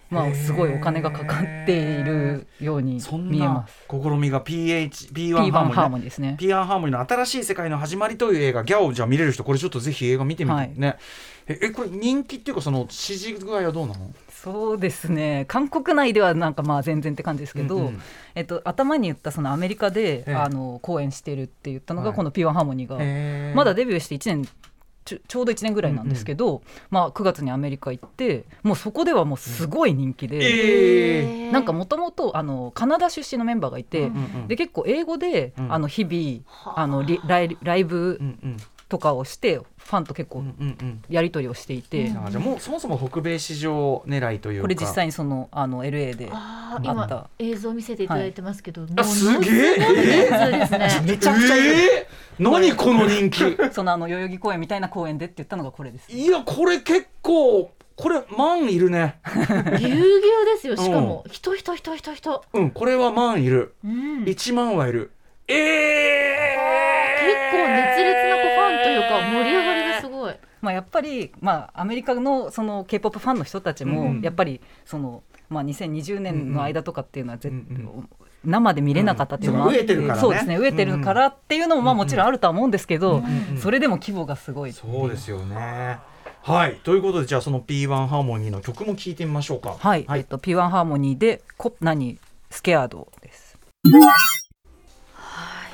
[0.09, 3.73] まあ、すごいお金がかかっているように見えまなす。
[3.89, 6.37] 試みが PH P1 P1 ハーモニーハーねモニーですね。
[6.39, 10.73] P1 ハーモニーの新しい世界の始まりという映画ギャオじゃあ見れる人これちょっとぜひ映画見てみてはい。
[10.75, 10.97] ね、
[11.47, 14.11] ええこれ人気っていうかその支持具合はどうなの？
[14.31, 15.45] そうですね。
[15.47, 18.01] 韓国内ではなんかまあ全然って感じですけど、うんうん。
[18.35, 20.33] えっと、頭に言ったそのアメリカで、ええ。
[20.33, 22.09] あの公演してるって言ったのはい。
[22.11, 23.55] がこの P1 ハーモニーが、へー。
[23.55, 24.47] まだデビューして1年
[25.05, 30.37] ちょちょうど1年ぐらいなんですけど、まあ、9月にアメリカ行ってもうそこではもうすごい人気で、
[31.21, 31.51] えー。
[31.51, 35.73] なんかもともとあのカナダ出身のメンバーがいて、うんうんで結構英語で、うん。
[35.73, 36.87] あの日々あ。
[36.87, 38.57] のリライライブうんうん
[38.89, 41.01] とかをしてファンと結構うんうんうん。
[41.09, 44.61] やり取りをしていて、あじゃあもうそもそも北米市場狙いというか。
[44.63, 47.15] これ実際にそのあの LA であーあった。
[47.15, 51.01] 今映像見せていただいてますけど、もうあすげえものすごい人数ですね。
[51.05, 53.57] めちゃくちゃいる、えー、何この人気？
[53.71, 56.11] そのあの代々木公園みたいな公園でって言ったのがこれです。
[56.11, 59.19] いやこれ結構これ万いるね。
[59.35, 60.19] ぎゅうぎゅう
[60.55, 60.77] ですよ。
[60.77, 62.45] しかも人人人人人。
[62.53, 63.75] うんこれは万いる。
[63.83, 64.25] うん。
[64.25, 65.11] 結1万はいる
[65.49, 67.09] えー、
[67.51, 70.35] 構熱烈なファンというか盛り上がりがすごい。
[70.61, 74.21] まあ、やっぱり、まあ、アメリカのその k p o p ファンの人たちも、うん。
[74.21, 78.09] やっぱりその、まあ、2020年の間とかっていうのは絶、うん
[78.45, 85.99] 生で見れなかったっていうのもあって、うん飢えてるからねそうですね飢えてるからっていうのもまあもちろんあるとは思うんですけど、うんそれでも規模がすごいそうですよね。
[86.41, 86.75] はい。
[86.83, 89.75] ということでじゃあその P1 ハーモニーの曲も聞いてみましょうか。
[89.77, 92.17] はい、えっと、P1 ハーモニーで「コ何？
[92.49, 93.59] スケアード」です。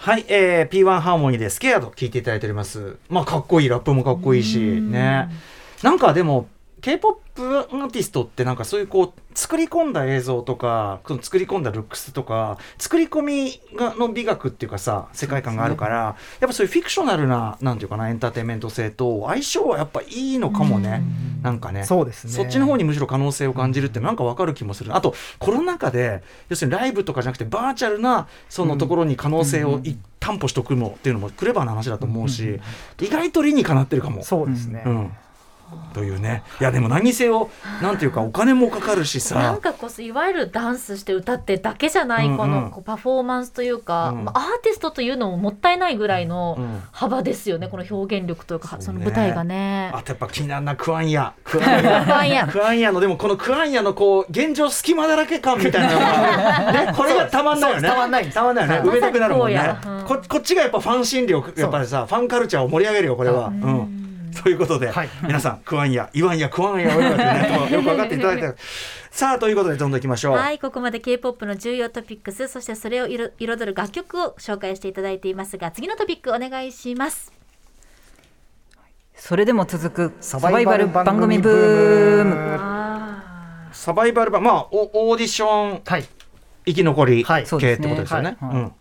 [0.06, 2.98] はい、えー、P1 ハーモニーでスケアード聞いていただいております。
[3.10, 5.32] まあかっこいいラップもかっこいいしね。
[5.82, 6.48] なんかでも
[6.82, 16.16] K-POP アーティストってなんかそういうこう作り込んだ映像とかその作り込んだルックスとか作り込みがの美学っていうかさ世界観があるから、やっ
[16.48, 21.04] ぱそういうフィクショナルななんていうかなエンターテインメント性と相性はやっぱいいのかもね。
[21.42, 21.84] なんかね。
[21.84, 22.34] そうですね。
[22.34, 24.96] そっちの方にむしろ可能性を感じるってなんかわかる気もする。
[24.96, 32.60] あとコロナ禍で要するにライブとかじゃなくてバーチャルなそのところに可能性をい担保しておくのっていうのもクレバーな話だと思うし
[33.00, 34.24] 意外と理にかなってるかも。
[34.24, 35.12] そうですね、うん
[35.94, 36.44] というね。
[36.60, 37.50] いやでも何にせよ
[37.82, 39.36] なんていうかお金もかかるしさ。
[39.36, 42.38] なんかこういわゆるダンスして歌ってだけじゃないうんうん。
[42.38, 44.26] このパフォーマンスというか、うん。
[44.26, 48.84] まあ、アーティストというのももったいないぐらいのうん幅ですよねこの表現力というかそうね。
[48.86, 49.92] その舞台がね。
[49.94, 51.34] あとやっぱ気になるなクワンヤ。
[51.44, 51.66] クワ
[52.22, 52.48] ンヤ。
[52.52, 57.90] クワンヤのでもこのクワンヤのこう現状隙間だらけ感みたいなのが、 ね、これがたまんないよね。
[57.90, 58.80] たまんないたまんないよね。
[58.80, 59.76] はい埋めたくなるもんね。
[60.06, 63.48] ここっちがやっぱファン心理をやっぱりさファンカルチャーを盛り上げるよこれは。
[63.48, 63.95] うん
[64.44, 65.10] ということで、はい。
[65.24, 68.54] 皆さんクワンヤ言わんやクワンや俺らってね よく分かっていただいて
[69.10, 77.32] さあということでどんどんいきましょう、はい、ここまで K-POP の重要トピックス、そしてそれを彩彩る楽曲を紹介していただいていますが、次のトピックお願いします。
[79.16, 82.26] それでも続くササバイバルル番組ブブーー。
[82.26, 82.60] ム
[83.72, 86.06] サバイバル版まあオオーディションはい。
[86.66, 87.46] 生き残りはい。
[87.46, 88.38] 系ってことですよね。
[88.40, 88.54] そうですね。
[88.54, 88.58] はい。
[88.58, 88.72] うん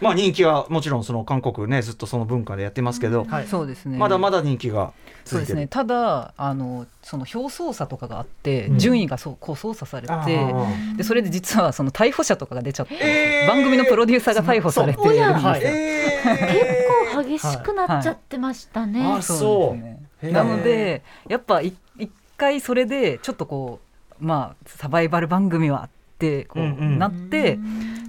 [0.00, 3.46] まあ人気はもちろんその韓国ねずっとその文化でやってますけど、はい。
[3.46, 3.96] そうですね。
[3.96, 5.24] まだまだ人気が続いてる。
[5.24, 5.66] そうですね。
[5.68, 8.78] ただあのその表操作とかがあって、うん。
[8.78, 10.54] 順位がそうこう操作されて
[10.96, 13.48] でそれで実はその逮捕者とかが出ちゃって、えー。
[13.48, 15.32] 番組のプロデューサーが逮捕されてるんですよ。
[15.32, 19.00] はいえ結構激しくなっちゃってましたね。
[19.00, 19.18] はい。
[19.18, 19.76] あそう。
[19.76, 23.80] ねなのでやっぱい一回それでちょっとこ
[24.20, 26.98] うまあサバイバル番組はってこう、うんうん。
[26.98, 27.58] なって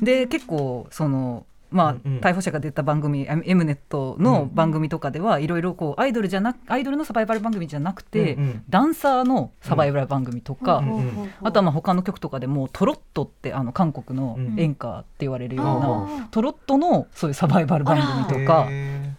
[0.01, 2.19] で結構そのまあ、うんうん。
[2.19, 8.63] 逮捕者が出た番組 M ネットの番組とかではいろいろこうアイドルじゃなアイドルのサバイバル番組じゃなくて、うんうん。
[8.69, 11.31] ダンサーのサバイバル番組とか、うんうん。
[11.41, 19.13] あとはまあ他の曲とかでもトロットってあの韓国のうん演歌って言われるような、あトロットのそういうサバイバル番組とかへ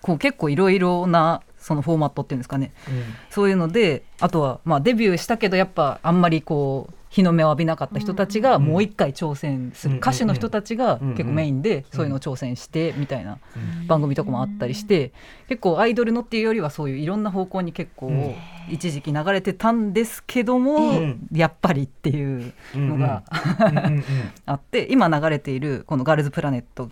[0.00, 2.72] こう結構いろいろなそのフォーマットっていうんですかね。
[2.86, 3.02] ーうん。
[3.30, 9.98] そういうのであとはまあデビューしたけどやっぱあんまりこう日の目を浴びなかった人たちがもう一回挑戦する、うん。
[9.98, 11.10] 歌手の人たちがうん。
[11.10, 13.38] 結構メインでそういうのを挑戦してみたいな
[13.86, 15.12] 番組とかもあったりして
[15.46, 18.34] 結構アイドルのっていうよりはそういういろんな方向に結構うん。
[18.70, 21.28] 一時期流れてたんですけども、うん。
[21.32, 23.24] やっぱりっていうのが
[24.46, 26.90] あって今流れているこの「ガールズプラネット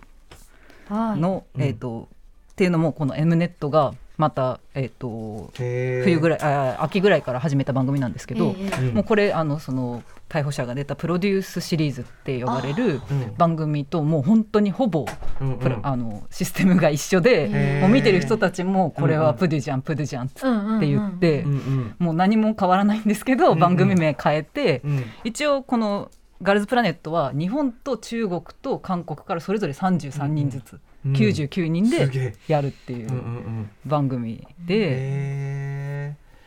[0.87, 1.61] はいの」うん。
[1.63, 2.09] えー、と
[2.51, 8.53] っていうのもこの M ネットがまた、えー、と冬ぐらいあ秋ぐらいから始めた番組なんですけど、
[8.93, 13.35] もうこれあのその逮捕者が出たプロデュースシリーズって呼ばれるうん。
[13.35, 15.07] 番組ともう本当にほぼ
[15.41, 21.43] うんあのシステムが一緒で、もう見てる人たちもこれはプデュじゃんプデュじゃんって言って、
[21.97, 26.11] もう何も変わらないんですけど、うん番組名変えて、うん一応この
[26.43, 33.69] 「ガールズプラネット」は日本と中国と韓国からそれぞれ33人ずつ、うん99人でやるっていうんうんううん。
[33.85, 34.47] 番組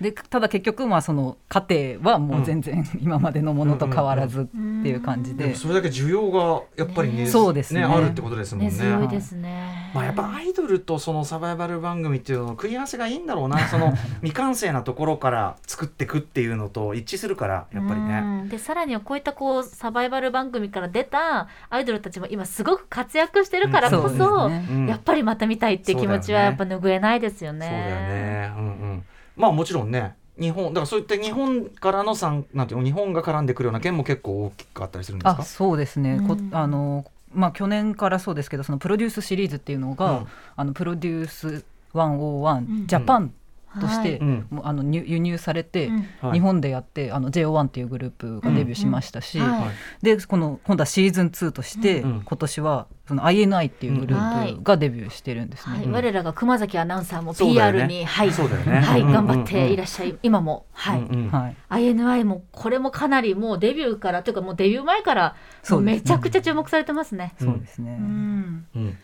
[0.05, 0.13] で。
[0.13, 8.77] ただ結局まあその家庭はもう全然 今までのものと変わらずっていう感じでーでもそれだけ需要がやっぱりねねそうですねあるってことですもんねね。
[8.77, 9.91] 強いですね。
[9.95, 18.19] まあやっぱアイドルとそのサバイバル番組っていうのの組み合わせがいいんだろうな その未完成なところから作っていくっていうのと一致するからやっぱりね。
[18.19, 27.67] うんでさらにはこういったこうサバイバル番組から出たアイドルたちも今すごく活躍してるからこそうそ、ですねうんやっぱりまた見たいっていう気持ちはやっぱ拭えないですよね。
[27.67, 28.53] そうだよね。
[28.57, 29.05] うんうん。
[29.37, 30.17] まあもちろんね。
[30.39, 35.43] 日本だからそういった日本からの参なんていうの日本が絡んでくるような件も結構大きかったりするんですあか。
[35.45, 43.33] そうですね、こうんあのまあ去年からそうですけどそのプロデュースシリーズっていうのが、うんあのプロデュースうん101ジャパン
[43.81, 44.47] として、うん。
[44.51, 45.91] もうあの入輸入されて、
[46.33, 49.45] 日本でやってあの JO1 っていうグループがデビューしましたし、うん。
[49.45, 49.61] うんはい。
[49.63, 49.71] はい
[50.03, 52.23] でこの今度はシーズン2として、うん。
[52.25, 55.77] 今年はその INI っていうグループがデビューしてるんですね。
[55.77, 55.93] はい、うん。
[55.93, 61.07] 我らが熊崎アナウンサーも PR に、はい、はい、頑張っていらっしゃい、今も、はい、うん。
[61.07, 61.31] うん。
[61.31, 65.37] はい、INI もこれもかなりもうデビューからというかもうデビュー前から
[65.81, 67.35] めちゃくちゃ注目されてますね。
[67.39, 67.97] そうですね。
[68.01, 68.99] うん、うん。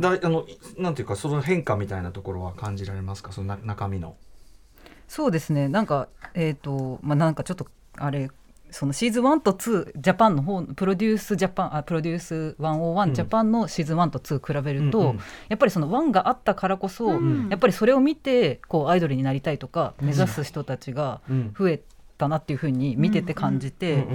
[0.00, 0.46] だあの
[0.78, 3.32] なんていうかその変化みたいなところは感じられますか？
[3.32, 4.16] そのな中身の。
[5.08, 5.68] そうですね。
[5.68, 8.30] なんかえっ、とまあなんかちょっとあれ
[8.70, 13.14] そのシーズン1と2ジャパンの方プロデュースジャパンあプロデュース101、うん。
[13.14, 15.20] ジャパンのシーズン1と2比べると、うんうん。
[15.48, 17.48] やっぱりその1があったからこそ、うん。
[17.48, 21.54] やっぱりそれを見てこうアイドルになりたいとか目指す人たちがうん。
[21.56, 21.80] 増え
[22.18, 24.06] たなっていうふうに見てて感じて、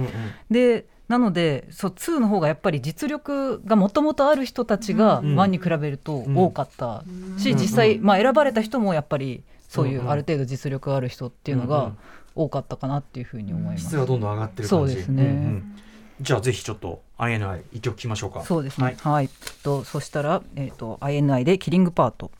[0.50, 7.04] でなのでそう2の方がやっぱり実力がもともとある人たちがうん1に比べると多かった
[7.38, 11.92] し、うん実際、まあ、選ばれた人もやっぱりそういうんううんある程度実力ある人っていうのが
[12.34, 13.86] 多かったかなっていうふうに思います。
[13.86, 14.92] 質がどんどん上がってる感じ。
[14.92, 15.76] そうですねんん
[16.20, 18.42] じゃあぜひちょっと INI 一曲聞きましょうか。
[18.44, 18.96] そうですね。
[19.00, 19.28] ははいい。
[19.62, 22.30] とそしたらえっ、と INI でキリングパート。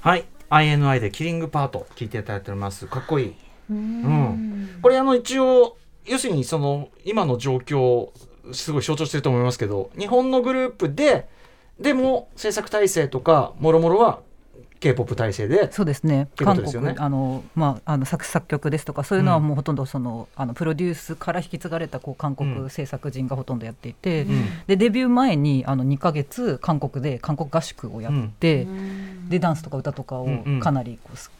[0.00, 0.24] はい。
[0.50, 2.86] INI でキリングパート聞いていただいております。
[2.86, 3.34] かっこいい。
[3.70, 5.77] うんこれあの一応
[6.08, 8.12] 要するにその今の状況を
[8.52, 11.28] すごい象徴してると思いますけど日本のグループで
[11.78, 14.20] でも制作体制とかもろもろは
[14.80, 16.28] K-POP 体制でそうですね。
[16.36, 16.94] 韓ですよね。
[16.94, 19.44] 国あのまああの作作曲ですとかそういうのはうん。
[19.48, 22.54] もうほとんどその、あのプロデュースから引き継がれたこう韓うん。
[22.54, 24.44] 国制作人がほとんどやっていて、うん。
[24.66, 29.28] でデビュー前にあの2ヶ月韓国で韓国合宿をやって、うん。
[29.28, 30.60] でダンスとか歌とかをうんうん。
[30.60, 31.30] かなりこうす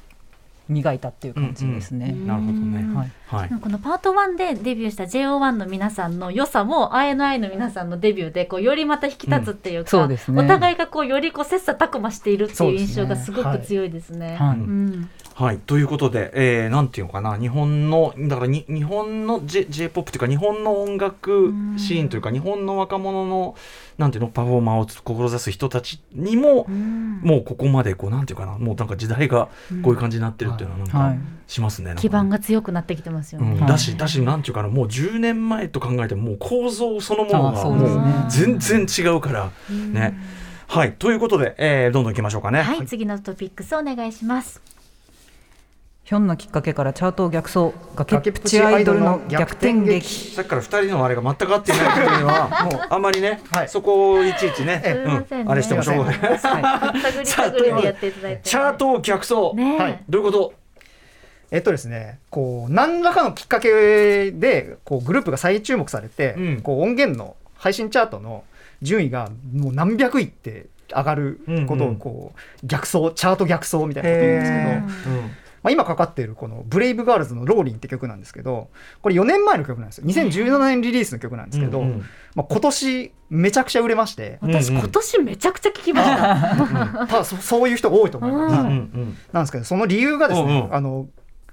[0.69, 2.11] 磨いたっていう感じですね。
[2.11, 2.27] うん。
[2.27, 2.81] なるほどね。
[2.81, 3.13] うんはい。
[3.29, 3.51] はい。
[3.61, 10.43] このパート1でデビューした JO1 の皆さんの良さも INI の皆さんのデビューでこうよりまた引き立つっていうか、そうですね。
[10.43, 14.39] お互いがこうよりこう切磋琢磨しているっていう印象がすごく強いですね。
[15.35, 15.59] はい。
[15.59, 23.55] ということで、えー、なんていうのかな日本のだからに日本の J j p o p というか日本の音楽シーンというか日本の若者の
[23.99, 27.21] なんていうのパフォーマーを志す人たちにも、うん。
[27.23, 29.49] もうここまでこうなんていうかなもうなんか時代が
[29.83, 31.19] こういう感じになってるっていうのはなんかはい。
[31.49, 31.95] しますね。
[31.97, 33.53] 基盤が強くなってきてますよね。
[33.53, 33.69] うん、はい。
[33.69, 39.93] だしだしなんていうかなもう10年前と考えてももう構造そのものあがもう全然違うからうん。
[39.93, 40.15] ね。
[40.67, 40.93] はい。
[40.93, 42.63] ということで、えー、どんどんいきましょうかね。
[42.63, 44.61] はい、次のトピックスお願いします。
[46.09, 50.09] ひょんなきっかけからチャートを逆走崖っぷちアイドルの逆転劇。
[50.31, 53.69] さっきから2人のあれが全く合っていないっていうのは もうあんまりね、はい。
[53.69, 54.83] そこをいちいちね、
[55.31, 56.19] うん、あれしてもしょうがない。
[56.19, 56.39] はい。
[56.39, 58.41] 探り探りでやっていただいて。
[58.43, 60.03] チャートを逆走、ねえ、はい。
[60.09, 60.55] どういうこと？
[61.51, 66.61] えっとですね、こう何らかのきっかけでこうグループが再注目されて、うん。
[66.61, 68.45] こう音源の配信チャートの
[68.83, 71.91] 順位がもう何百位って上がることうん。
[71.91, 75.31] うんをこう逆走チャート逆走みたいなこと言うんですけど、へまー
[75.65, 78.69] あ、今かかっているこの「ブレイブガールズのローリン」って曲なんですけど
[79.03, 80.07] これ4年前の曲なんですよ。
[80.07, 87.07] 2017年リリースの曲なんですけど、うんうんまあ、今年めちゃくちゃ売れまして、私、今年めちゃくちゃ聞きました。
[87.07, 88.53] ただそそういう人多いと思います。
[88.53, 89.17] うんうんうん。
[89.33, 90.75] なんですけどその理由がですね、うんうん。
[90.75, 91.09] あの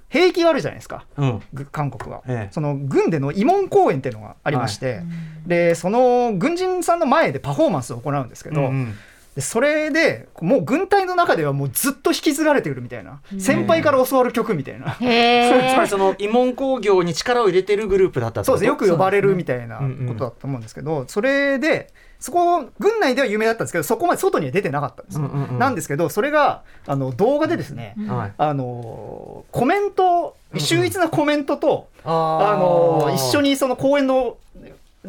[0.08, 1.04] 兵役があるじゃないですか。
[1.16, 1.42] うん。
[1.52, 2.52] ぐ韓国は、ええ。
[2.52, 5.02] その軍での慰問公演っていうのがありまして、
[5.46, 8.94] でその軍人さんの前でパフォーマンスを行うんですけど、うん。
[9.34, 18.64] でそれでもう軍隊の中ではもうずっと引き継がれてくるみたいな、先輩から教わる曲みたいな、へ つまりえその慰問工業に力を入れてるグループだったそうです。
[18.64, 20.08] よく呼ばれるみたいなうんうん。
[20.08, 25.58] ことだと思うんですけど、それでそこ軍内では有名だったんですけどそこまで外には出てなかったんですよ、うんうんうん。
[25.58, 28.32] なんですけどそれがあの動画でですね、はい。
[28.36, 34.38] あのコメント秀逸なコメントと、ああの一緒にその公演の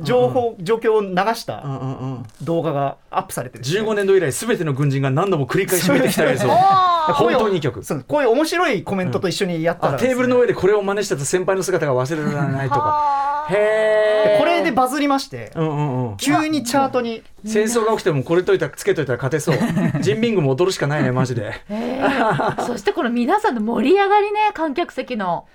[0.01, 2.25] 情報、状況を流したうんうんうん。
[2.41, 3.81] 動画がアップされてですね。
[3.81, 6.47] 15年度以来すべての軍人が何度も繰り返し見てきた映像。
[7.13, 7.83] 本当にいい曲。
[7.83, 8.03] そう。
[8.07, 16.17] こういう面白いコメントと一緒にやったらね、あテーブルの上でこれを真似してた先輩の姿が忘れられないとかへえこれでバズりまして、うんうんうん。
[16.17, 17.23] 急にチャートに。
[17.45, 19.57] 戦争が起きてもこれといたつけといたら勝てそう。
[20.01, 21.53] 人民軍も踊るしかないねマジで。
[22.65, 25.45] そしてこの皆さんの盛り上がりね観客席の。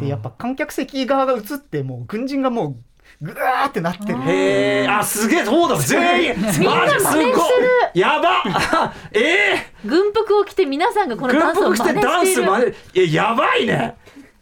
[0.00, 2.76] でやっぱ観客席側が映ってもう軍人がもう
[3.20, 4.18] ぐわーってなってる。
[4.26, 6.34] へえあすげえそうだ全員。
[6.36, 7.34] みんな真似してる。
[7.94, 8.42] やば。
[9.12, 12.64] ええ軍服を着て皆さんがこのダンスを軍服真似してダンしているス真
[13.00, 13.94] 似いややばいね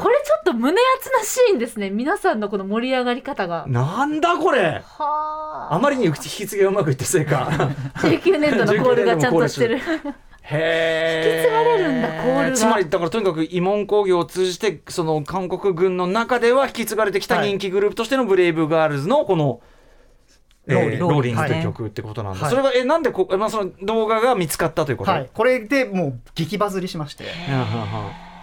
[0.02, 1.88] これちょっと胸熱なシーンですね。
[1.88, 3.66] 皆さんのこの盛り上がり方が。
[3.68, 4.82] なんだこれ。
[4.84, 5.78] はあ。
[5.78, 7.48] まりに引き継ぎがうまくいったせいか。
[7.94, 9.78] 19年度のコールがちゃんとしてる。
[9.78, 9.82] へ
[10.42, 12.56] え引き継がれるんだコールが。
[12.56, 19.60] つまりだからとにかく慰問工業を通じてその韓国軍の中では引き継がれてきたはい人気グループとしてのブレイブガールズのこの、
[20.66, 20.98] えーローリング。
[20.98, 22.50] ローリングというはい曲ってことなんだ、はい。
[22.50, 27.26] それがえなんでこ、まあ、その動画が見つかったということ、はい、これでもう激バズりしまして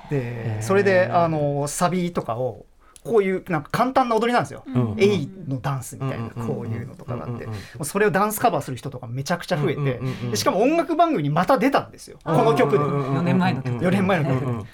[0.10, 2.66] でそれであのサビとかを
[3.04, 4.96] こういうなんか簡単な踊りなんですよ、ん。
[4.98, 6.48] エイのダンスみたいなうん。
[6.48, 7.46] こういうのとかがあって。
[7.46, 12.20] うんうんうんもうそれをダンスカバーする人とかめちゃくちゃ増えてうんうんうんうんでしかも音楽番組にまた出たんですよ。
[12.24, 12.80] この曲で。
[12.80, 13.78] 4年前の曲。
[13.78, 14.70] 4年前の曲で。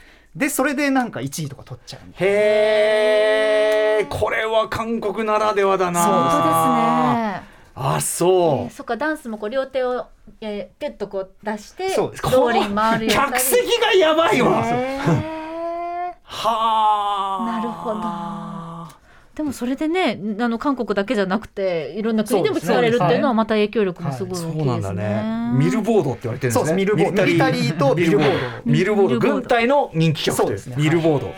[0.48, 6.02] でそれでなんか1位とか取っちゃうへえこれは韓国ならではだな。
[6.02, 10.06] 本当ですねあそう、そっかダンスもこう両手を、
[10.40, 12.12] えー、ピュッとこう出してそう。
[12.12, 13.16] ですローリン回るやつ。
[13.16, 16.14] 客席がやばいわ、へー。
[16.24, 17.46] はあ。
[17.46, 18.96] なるほど。
[19.36, 24.56] でもそれでねあの韓国だけじゃなくていろんな国でも使われるっていうのはまた影響力もすごい大きいですね。
[24.56, 25.66] そうなんだね。
[25.66, 26.54] ミルボードって言われてるんですね。
[26.54, 26.74] そうです。
[26.74, 28.72] ミルボミリタリーとビルボード。
[28.72, 29.16] ミルボード。
[29.16, 30.78] ミルボード軍隊の人気曲ですね。
[30.78, 31.34] ミルボード。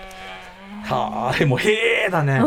[0.88, 1.73] はあ、でも兵
[2.04, 2.41] 役だね。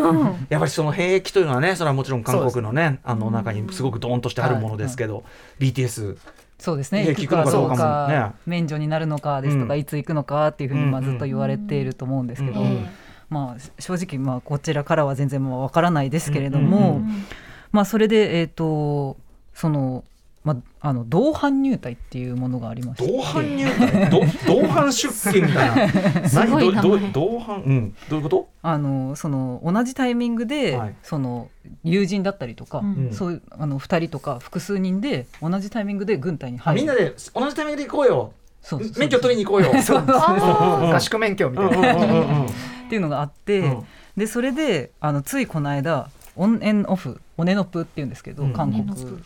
[0.48, 5.24] やっぱりその兵役というのはね、それはもちろん韓国のね、あの中にすごくドーンとしてあるものですけど、
[5.58, 6.16] BTS。
[6.58, 7.04] そうですね。
[7.04, 9.80] 兵行くかどうか免除になるのかですとか、うん。
[9.80, 12.66] いつ行くのかっていうふうにまあずっと言われていると思うんですけど、うん。
[12.66, 12.88] うん。
[13.28, 16.84] まあ正直まあこちらからは全然もうわからないですけれども、うん。
[16.86, 17.24] うん。
[17.72, 19.16] まあそれでえっ、と
[19.54, 20.04] その
[20.42, 23.12] まああの同伴入隊っていうものがありまして。
[23.12, 24.10] 同伴入隊？
[24.10, 26.28] ど 同伴出勤みたいな。
[26.28, 26.82] すごい名前。
[26.82, 27.62] どど同伴？
[27.62, 27.94] うん。
[28.08, 28.48] どういうこと？
[28.62, 30.94] あのその同じタイミングで、はい。
[31.02, 31.48] その
[31.84, 33.10] 友人だったりとか、うん。
[33.12, 36.80] そういうあの2人とか複数人で同じタイミングで軍隊にあ入る。
[36.80, 38.32] みんなで同じタイミングで行こうよ。
[38.62, 38.98] そうそうそう。
[38.98, 39.70] 免許取りに行こうよ。
[39.82, 40.04] そう。
[40.08, 42.46] あ合宿免許みたいな、っ
[42.88, 43.84] ていうのがあって、うん。
[44.16, 48.52] でそれであのついこの間オンエンオフオネノプっていうんですけど、うん。
[48.54, 49.20] 韓国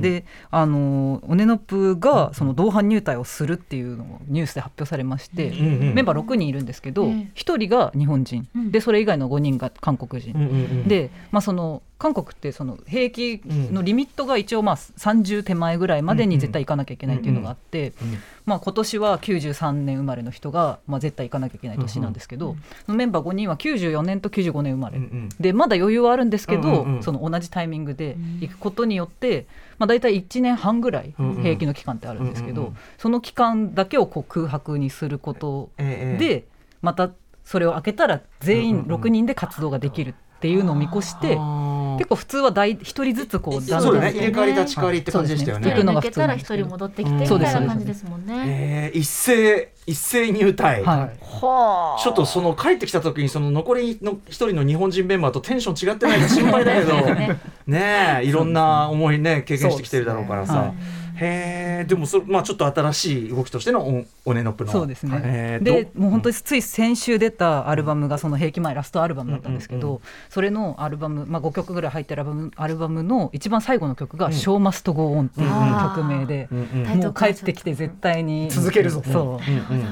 [0.00, 7.10] であのオネノプがその同伴入隊をするっていうのをニュースで発表されまして、うんうんメンバー6人いるんですけど、ええ。
[7.34, 8.70] 1人が日本人、うん。
[8.70, 10.52] でそれ以外の5人が韓国人、うんうんう
[10.84, 10.88] ん。
[10.88, 25.28] で、まあ、その韓国ってその兵役のリミットが一応まあ30手前ぐらいまでに絶対行かなきゃいけないっていうのがあって、うんまあ、今年は93年生まれの人がまあ絶対行かなきゃいけない年なんですけど、そのメンバー5人は94年と95年生まれ、うんうん。
[25.38, 27.02] でまだ余裕はあるんですけど、うんうんうん。
[27.02, 29.46] その同じタイミングで行くことによって、
[29.78, 32.78] まあ、大体1年半ぐらい兵役の期間ってあるんですけど、うんうんうん。
[32.96, 36.18] その期間だけをこう空白にすることええ。
[36.18, 36.46] で、
[36.80, 37.10] また
[37.44, 44.10] それを開けたら全員うんうんうん6人で活動ができるっていうのを見越して、結構普通は一人ずつこうそうだね。
[44.12, 45.64] ん入れ替わり立ち替わりって感じでしたよね。
[45.64, 45.90] そうですね。
[45.90, 48.44] 一人抜けたら一人戻ってきてみたいな感じですもんね。
[48.46, 51.18] えー一斉一斉入隊、はい。
[51.18, 56.94] ちょっとその帰ってきた時にその残りの一人の日本人メンバーとテンション違ってないか心配だけど。
[57.66, 58.20] ね。
[58.22, 60.72] えいろんな思いね経験してきてるだろうからさ、
[61.22, 64.72] へえでもそまあちょっと新しい動きとしてのおオネノップの。
[64.72, 69.94] そうですね、えーでどもう本当につい先週出たアルバムがその「兵役前」ラストアルバムだったんですけど、うん。
[69.96, 74.32] うんそれのアルバム、まあ、5曲ぐらい入ってるアルバムアルバムの一番最後の曲が「うん。
[74.32, 75.54] Show Must Go On」っていううん
[75.94, 79.02] 曲名で、もう帰ってきて絶対に続けるぞ。
[79.04, 79.50] そう。
[79.70, 79.88] うんうん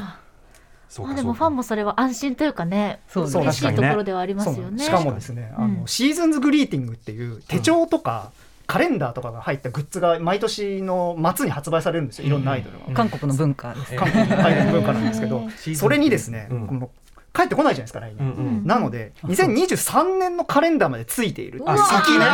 [1.00, 4.82] まあでもファンもそれは安心というかね、そう嬉しいところではありますよね。
[4.82, 5.80] しかもですね、あうん。
[5.80, 8.32] のシーズンズグリーティングっていう手帳とか、
[8.68, 12.26] カレンダーとかが入ったグッズが毎年の末に発売されるんですよ。
[12.26, 12.84] いろんなアイドルが。
[12.92, 13.96] 韓国の文化です。
[13.96, 16.66] 韓国のアイドル文化なんですけどそれにですね、うん。
[16.66, 16.90] この
[17.32, 18.66] 帰ってこないじゃないですか来年、うんうん。
[18.66, 22.26] なので2023年のカレンダーまでついている先ね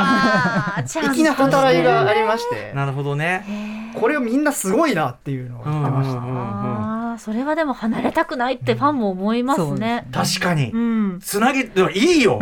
[0.86, 2.72] 粋な働きがありまして。
[2.74, 3.92] なるほどね。
[3.94, 6.38] これをみんなすごいなっていうのを言ってました、うんうんうん
[7.12, 10.08] あーそれはでも離れたくないってファンも思いますね。
[10.10, 10.72] 確かに。
[10.72, 11.20] うん。
[11.22, 12.40] つなげでもいいよ。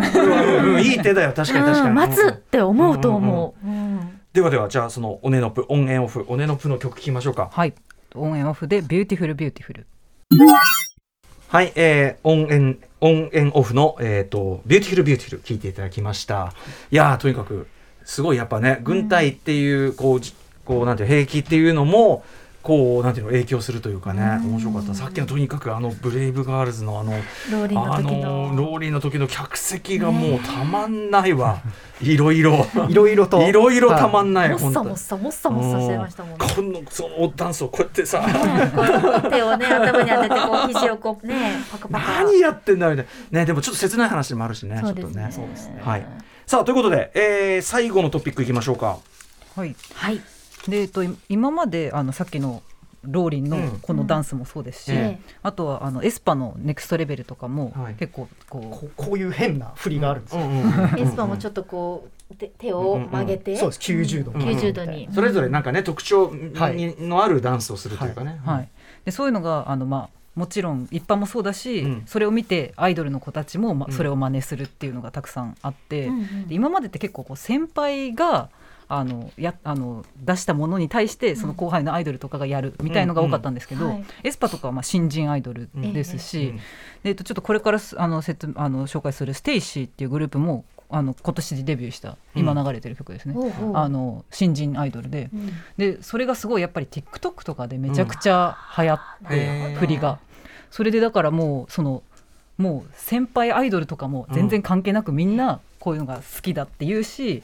[0.81, 1.35] いい手だよ。
[1.37, 1.89] 確かに確かに。
[1.89, 3.67] うん待つって思うと思う。
[3.67, 3.82] うん
[4.33, 7.75] ではではじゃあそのオネノプオンエンオフオネノプの曲聴きましょうかはい。
[8.15, 9.87] ONF で Beautiful Beautiful。
[11.49, 16.55] はい、えー、オンエン、 ONF の、えっ、と、 Beautiful Beautiful 聞いていただきました。
[16.91, 17.67] いやー、とにかく、
[18.05, 22.25] すごいやっぱね、軍隊っていう、こう、じこう、なんていう、兵器っていうのも、
[22.63, 24.95] こう、なんていうの、影響するというかね、面白かった。
[24.95, 27.13] さっきのとにかく、あの、 Brave Girls の、あの、
[27.51, 28.57] Rollin' のあ時の、の。
[28.57, 31.61] Rollin' の時の客席がもうたまんないわ。
[32.01, 32.65] いろいろ。
[32.89, 36.47] いろいろといろいろたまんない、もっ本当にさもっさもっさもっさしてましたもんね。
[36.55, 41.35] この、そのダンスをこうやってさ、こう手をね頭に当ててこう肘をこうね
[41.71, 42.25] パカパカ。
[42.25, 43.41] 何やってんだみたいな。
[43.41, 45.29] ね、でもちょっと切ない話でもあるしね、ちょっとね。
[45.33, 45.81] そうですね。
[45.85, 46.07] はい。
[46.47, 48.99] さあということで、えー、最後のトピックいきましょうか。
[49.57, 49.75] はい。
[49.95, 50.21] はい。
[50.69, 52.63] で、えっと、い今まであのさっきの
[53.05, 53.79] Rollin' のうん。
[53.81, 57.95] このダンスもそうですし、えあとはあの aespa の Next Level とかもはい。
[57.95, 60.43] 結構こう、こうこういう変な振りがあるんですよ、
[60.99, 63.57] aespa もちょっとこう手手を曲げて。
[63.57, 63.81] そうです。
[63.81, 64.41] 90度うん。
[64.41, 65.09] 90度に。
[65.13, 66.95] それぞれなんかね特徴に、はい。
[67.01, 68.41] のあるダンスをするというかね。
[68.45, 68.69] はい、
[69.05, 72.03] でそういうのがあの、まあ、もちろん一般もそうだし、うん。
[72.07, 73.93] それを見てアイドルの子たちも、まうん。
[73.93, 76.49] それを真似するっていうのがたくさんあって、うんうん。
[76.49, 78.49] で今までって結構こう先輩が
[78.95, 83.93] あのやあの出したものに対してその後輩のアイドルとかがやるみたいのが多かったんですけど、うん。
[83.93, 84.05] はい。
[84.25, 86.57] aespa とかはまあ新人アイドルですし、うん。
[86.57, 86.63] で
[87.05, 93.33] えっと、ちょっとこれからすあの説あの紹介する STAYC っていうグループもあの今年デビューした今流れてる曲ですね。
[93.33, 93.77] ほうほう。
[93.77, 95.31] あの新人アイドルで。
[95.33, 95.53] うん。
[95.79, 100.19] でそれがすごいやっぱり TikTok とかでめちゃくちゃ流行って、振りが。
[100.71, 102.03] それでだからもうその
[102.59, 107.43] もう先輩アイドルとかも全然関係なくみんなこういうのが好きだって言うし、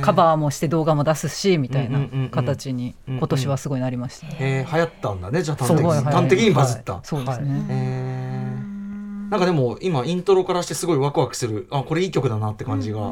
[0.00, 3.18] カバーもして動画も出すしみたいなうんうんうんうん形にうんうん。
[3.18, 4.28] 今年はすごいなりました。
[4.28, 6.92] へー流行ったんだねじゃあ端的端的にバズった。
[6.92, 7.02] はい。
[7.02, 9.30] そうですね、はい。
[9.32, 13.10] なんかでも今イントロからしてすごいワクワクするあこれいい曲だなって感じが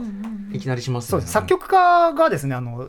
[0.53, 1.11] いきなりしますね。
[1.11, 2.89] そうです作曲家がですねあの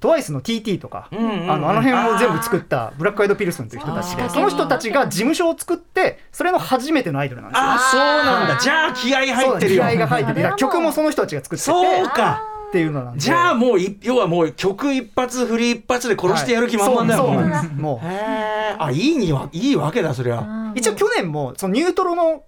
[0.00, 1.50] TWICE の TT とか、うんうんうん。
[1.50, 7.62] あのあの辺を全部作ったブラックアイドピルソンという人たちでその人たちが事務所を作ってそれの初めてのアイドルなんですよ。
[7.64, 8.58] あそうなんだ。
[8.60, 9.82] じゃあ気合入ってるよ。
[9.82, 12.42] 気合が入ってる曲もその人たちが作っててそうか。
[12.68, 13.20] っていうのなんで。
[13.20, 17.26] じゃあもうい要はもう曲一発振り一発で殺してやる気満々だよ。
[17.26, 17.80] はいそうそうもうなんです。
[17.80, 18.06] もう。
[18.06, 20.72] へえあいいにはいいわけだそりゃ。
[20.74, 22.42] 一応去年もそのニュートロの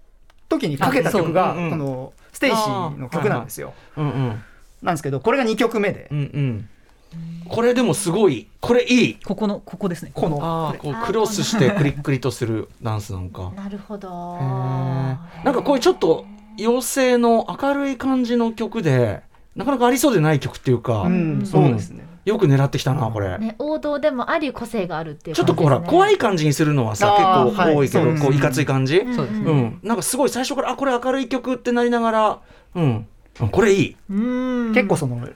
[0.48, 1.62] 時にかけた曲があそう。
[1.62, 1.70] うんうん。
[1.70, 3.72] この STAYC の曲なんですよ。
[3.96, 4.42] うんうん。
[4.82, 6.68] なんですけどこれが2曲目でうんうん。
[7.48, 8.48] これでもすごい。
[8.60, 9.18] これいい。
[9.24, 10.10] ここのここですね。
[10.14, 10.38] この。
[10.42, 13.52] ああこうクロスしてクリックリとするダンスなんか。
[13.56, 14.08] なるほど。
[14.10, 15.18] な
[15.50, 16.26] んかこういうちょっと
[16.58, 19.22] 陽性の明るい感じの曲で
[19.54, 21.46] なかなかありそうでない曲っていうか、うん。
[21.46, 22.04] そうですね。
[22.24, 23.38] よく狙ってきたなこれ。
[23.38, 26.14] ね王道でもあり個性があるっていうちょっとこうほら怖い。
[26.14, 28.18] い感じにするのはさ結構多いけど、はい。
[28.18, 29.14] こういかつい感じ、うん。
[29.14, 29.50] そうですね。
[29.50, 32.38] うん、なんかすごい最初からあこれ明るい曲ってなりながら、
[32.74, 33.06] うん、
[33.40, 33.96] うんこれいい。
[34.10, 34.72] うん。
[34.74, 35.26] 結構その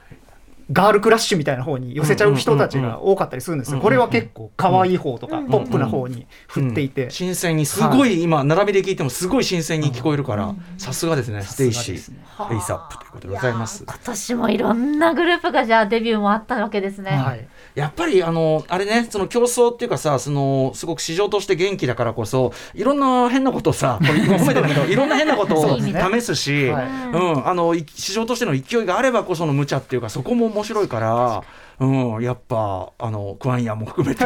[0.73, 17.11] ガールクラッシュみたいな方に寄せちゃう人たちが多かったりするんですよこれは結構可愛い方とかポップな方に振っていてうん新鮮にすごい今並びで聞いてもすごい新鮮に聞こえるから、さすがですね STAYC ASAP ということでございます今年もいろんなグループがじゃあデビューもあったわけですね。
[17.11, 31.43] はいやっぱりあのあれねその競争っていうかさそのすごく市場として元気だからこそいろんな変なことをさこれ褒めてるけどいろんな変なことをそうですね試すし、はいうん、あの市場としての勢いがあればこその無茶っていうかそこも面白いから、
[31.79, 34.25] うん、やっぱあのクワンヤンも含めて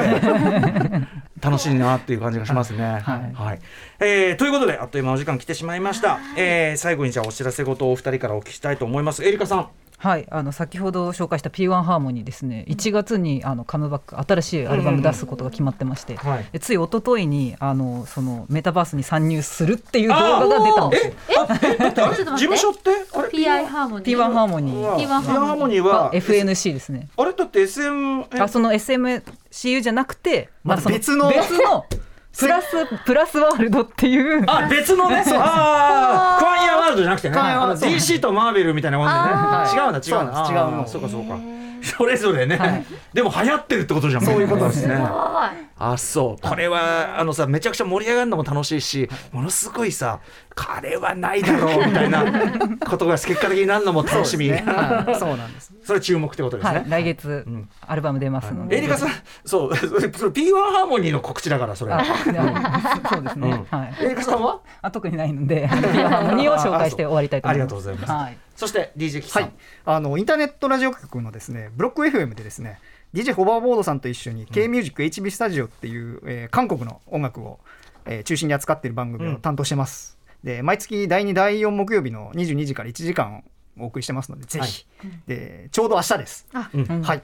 [1.41, 3.03] 楽しいなっていう感じがしますね。
[3.05, 3.59] はい。
[4.01, 9.25] えーということであっという間お時間来てしまいました、えー最後にじゃあお知らせ事をお二人からお聞きしたいと思います。
[9.25, 12.67] エリカさんはい、あの先ほど紹介した P1 ハーモニーですね。
[12.69, 16.47] 1月にあのカムバック新しいアルバム出すことが決まってまして、はい。
[16.53, 22.27] でつい一昨日にあのそのメタバースに参入するっていう動画が出たんですよ。
[22.37, 24.17] 事務所ってあれ？PI ハーモニー。
[24.17, 27.09] P1 ハーモニー P1 ハーモニー P1 ハーモニーは FNC ですね。
[27.17, 27.33] あれ？
[27.33, 31.31] だって SM あその SMCU じゃなくて、またその別の？
[31.31, 31.87] 別の
[32.39, 32.67] プラス
[33.05, 34.45] プラスワールドっていう。
[34.47, 37.37] あ別のねああ クワイアワールドじゃなくてね。
[37.39, 39.21] DC とマーベルみたいなもんでね。
[39.21, 40.87] はい違うんだ違うんだ違うの。
[40.87, 41.37] そうかそうか
[41.85, 42.85] それぞれね、はい。
[43.13, 44.23] でも流行ってるってことじゃん。
[44.23, 44.95] そういうことですね。
[44.95, 46.49] はあそう。
[46.49, 50.21] これはあのさめちゃくちゃ盛り上がるのも楽しいしものすごいさ
[50.55, 52.25] 彼はないだろうみたいな
[52.79, 54.49] ことが結果的になるのも楽しみ。
[54.49, 54.63] そうね。
[54.67, 55.15] はい。
[55.19, 55.73] そうなんです。
[55.85, 57.69] それ注目ってことですね、はい、来月ん。
[57.87, 58.79] アルバム出ますので。
[58.79, 59.11] エリカさん
[59.45, 59.77] そう。
[59.77, 61.93] それそれ P1 ハーモニーの告知だからそれ。
[61.93, 63.67] あ、そうですね。
[63.71, 63.79] うん。
[63.79, 63.95] はい。
[64.07, 64.61] エリカさんは？
[64.81, 67.69] あ、特にないので、あのピアノハーモニーを紹介して終わりたいとあ思います。
[67.69, 68.39] りがとうございます、はい。
[68.57, 69.53] そして DJ キさん、はい、
[69.85, 72.81] あのインターネットラジオ局のですねブロック FM でですね
[73.13, 77.61] DJ ホバーボードさんと一緒に K ミュージック HB スタジオっていう、えー韓国の音楽を、
[78.07, 83.45] えー中心に扱っている番組を担当してます、で毎月第2第4木曜日の22時から1時間
[83.79, 84.87] お送りしてますのでぜひ、
[85.27, 86.49] でちょうど明日です。
[86.75, 87.03] うん。
[87.03, 87.23] はい。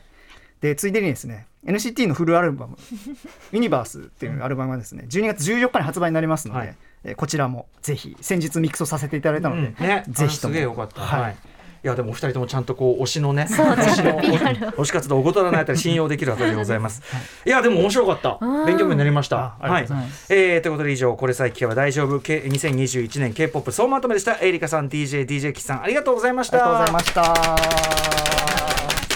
[0.60, 2.76] でついでにですね NCT のフルアルバム
[3.52, 11.00] 「ユニバース」っていうアルバムがですね12月14日に発売になりますので、はいえーこちらもぜひ先日ミックスをさせていただいたので、うんね、ぜひともすげえよかった。
[11.00, 11.36] はいはい。
[11.82, 17.02] いやでもお二人ともちゃんとこう推しのね推しの推し活動を怠らないあたり 信用できるあたりでございます。
[17.46, 19.38] いやでも面白かったうん勉強になりました。
[19.38, 24.36] あありがとうございえーということで以上これさえ聞けば大丈夫 K 2021年 K-POP 総まとめでした。
[24.42, 26.58] エイリカさん DJ DJ キさんありがとうございました。
[26.58, 29.09] ありがとうございました。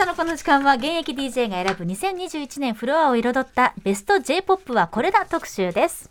[0.00, 6.10] 日のこの時間は現役 DJ が選ぶ2021年フロアを彩ったベスト J-POP はこれだ特集です。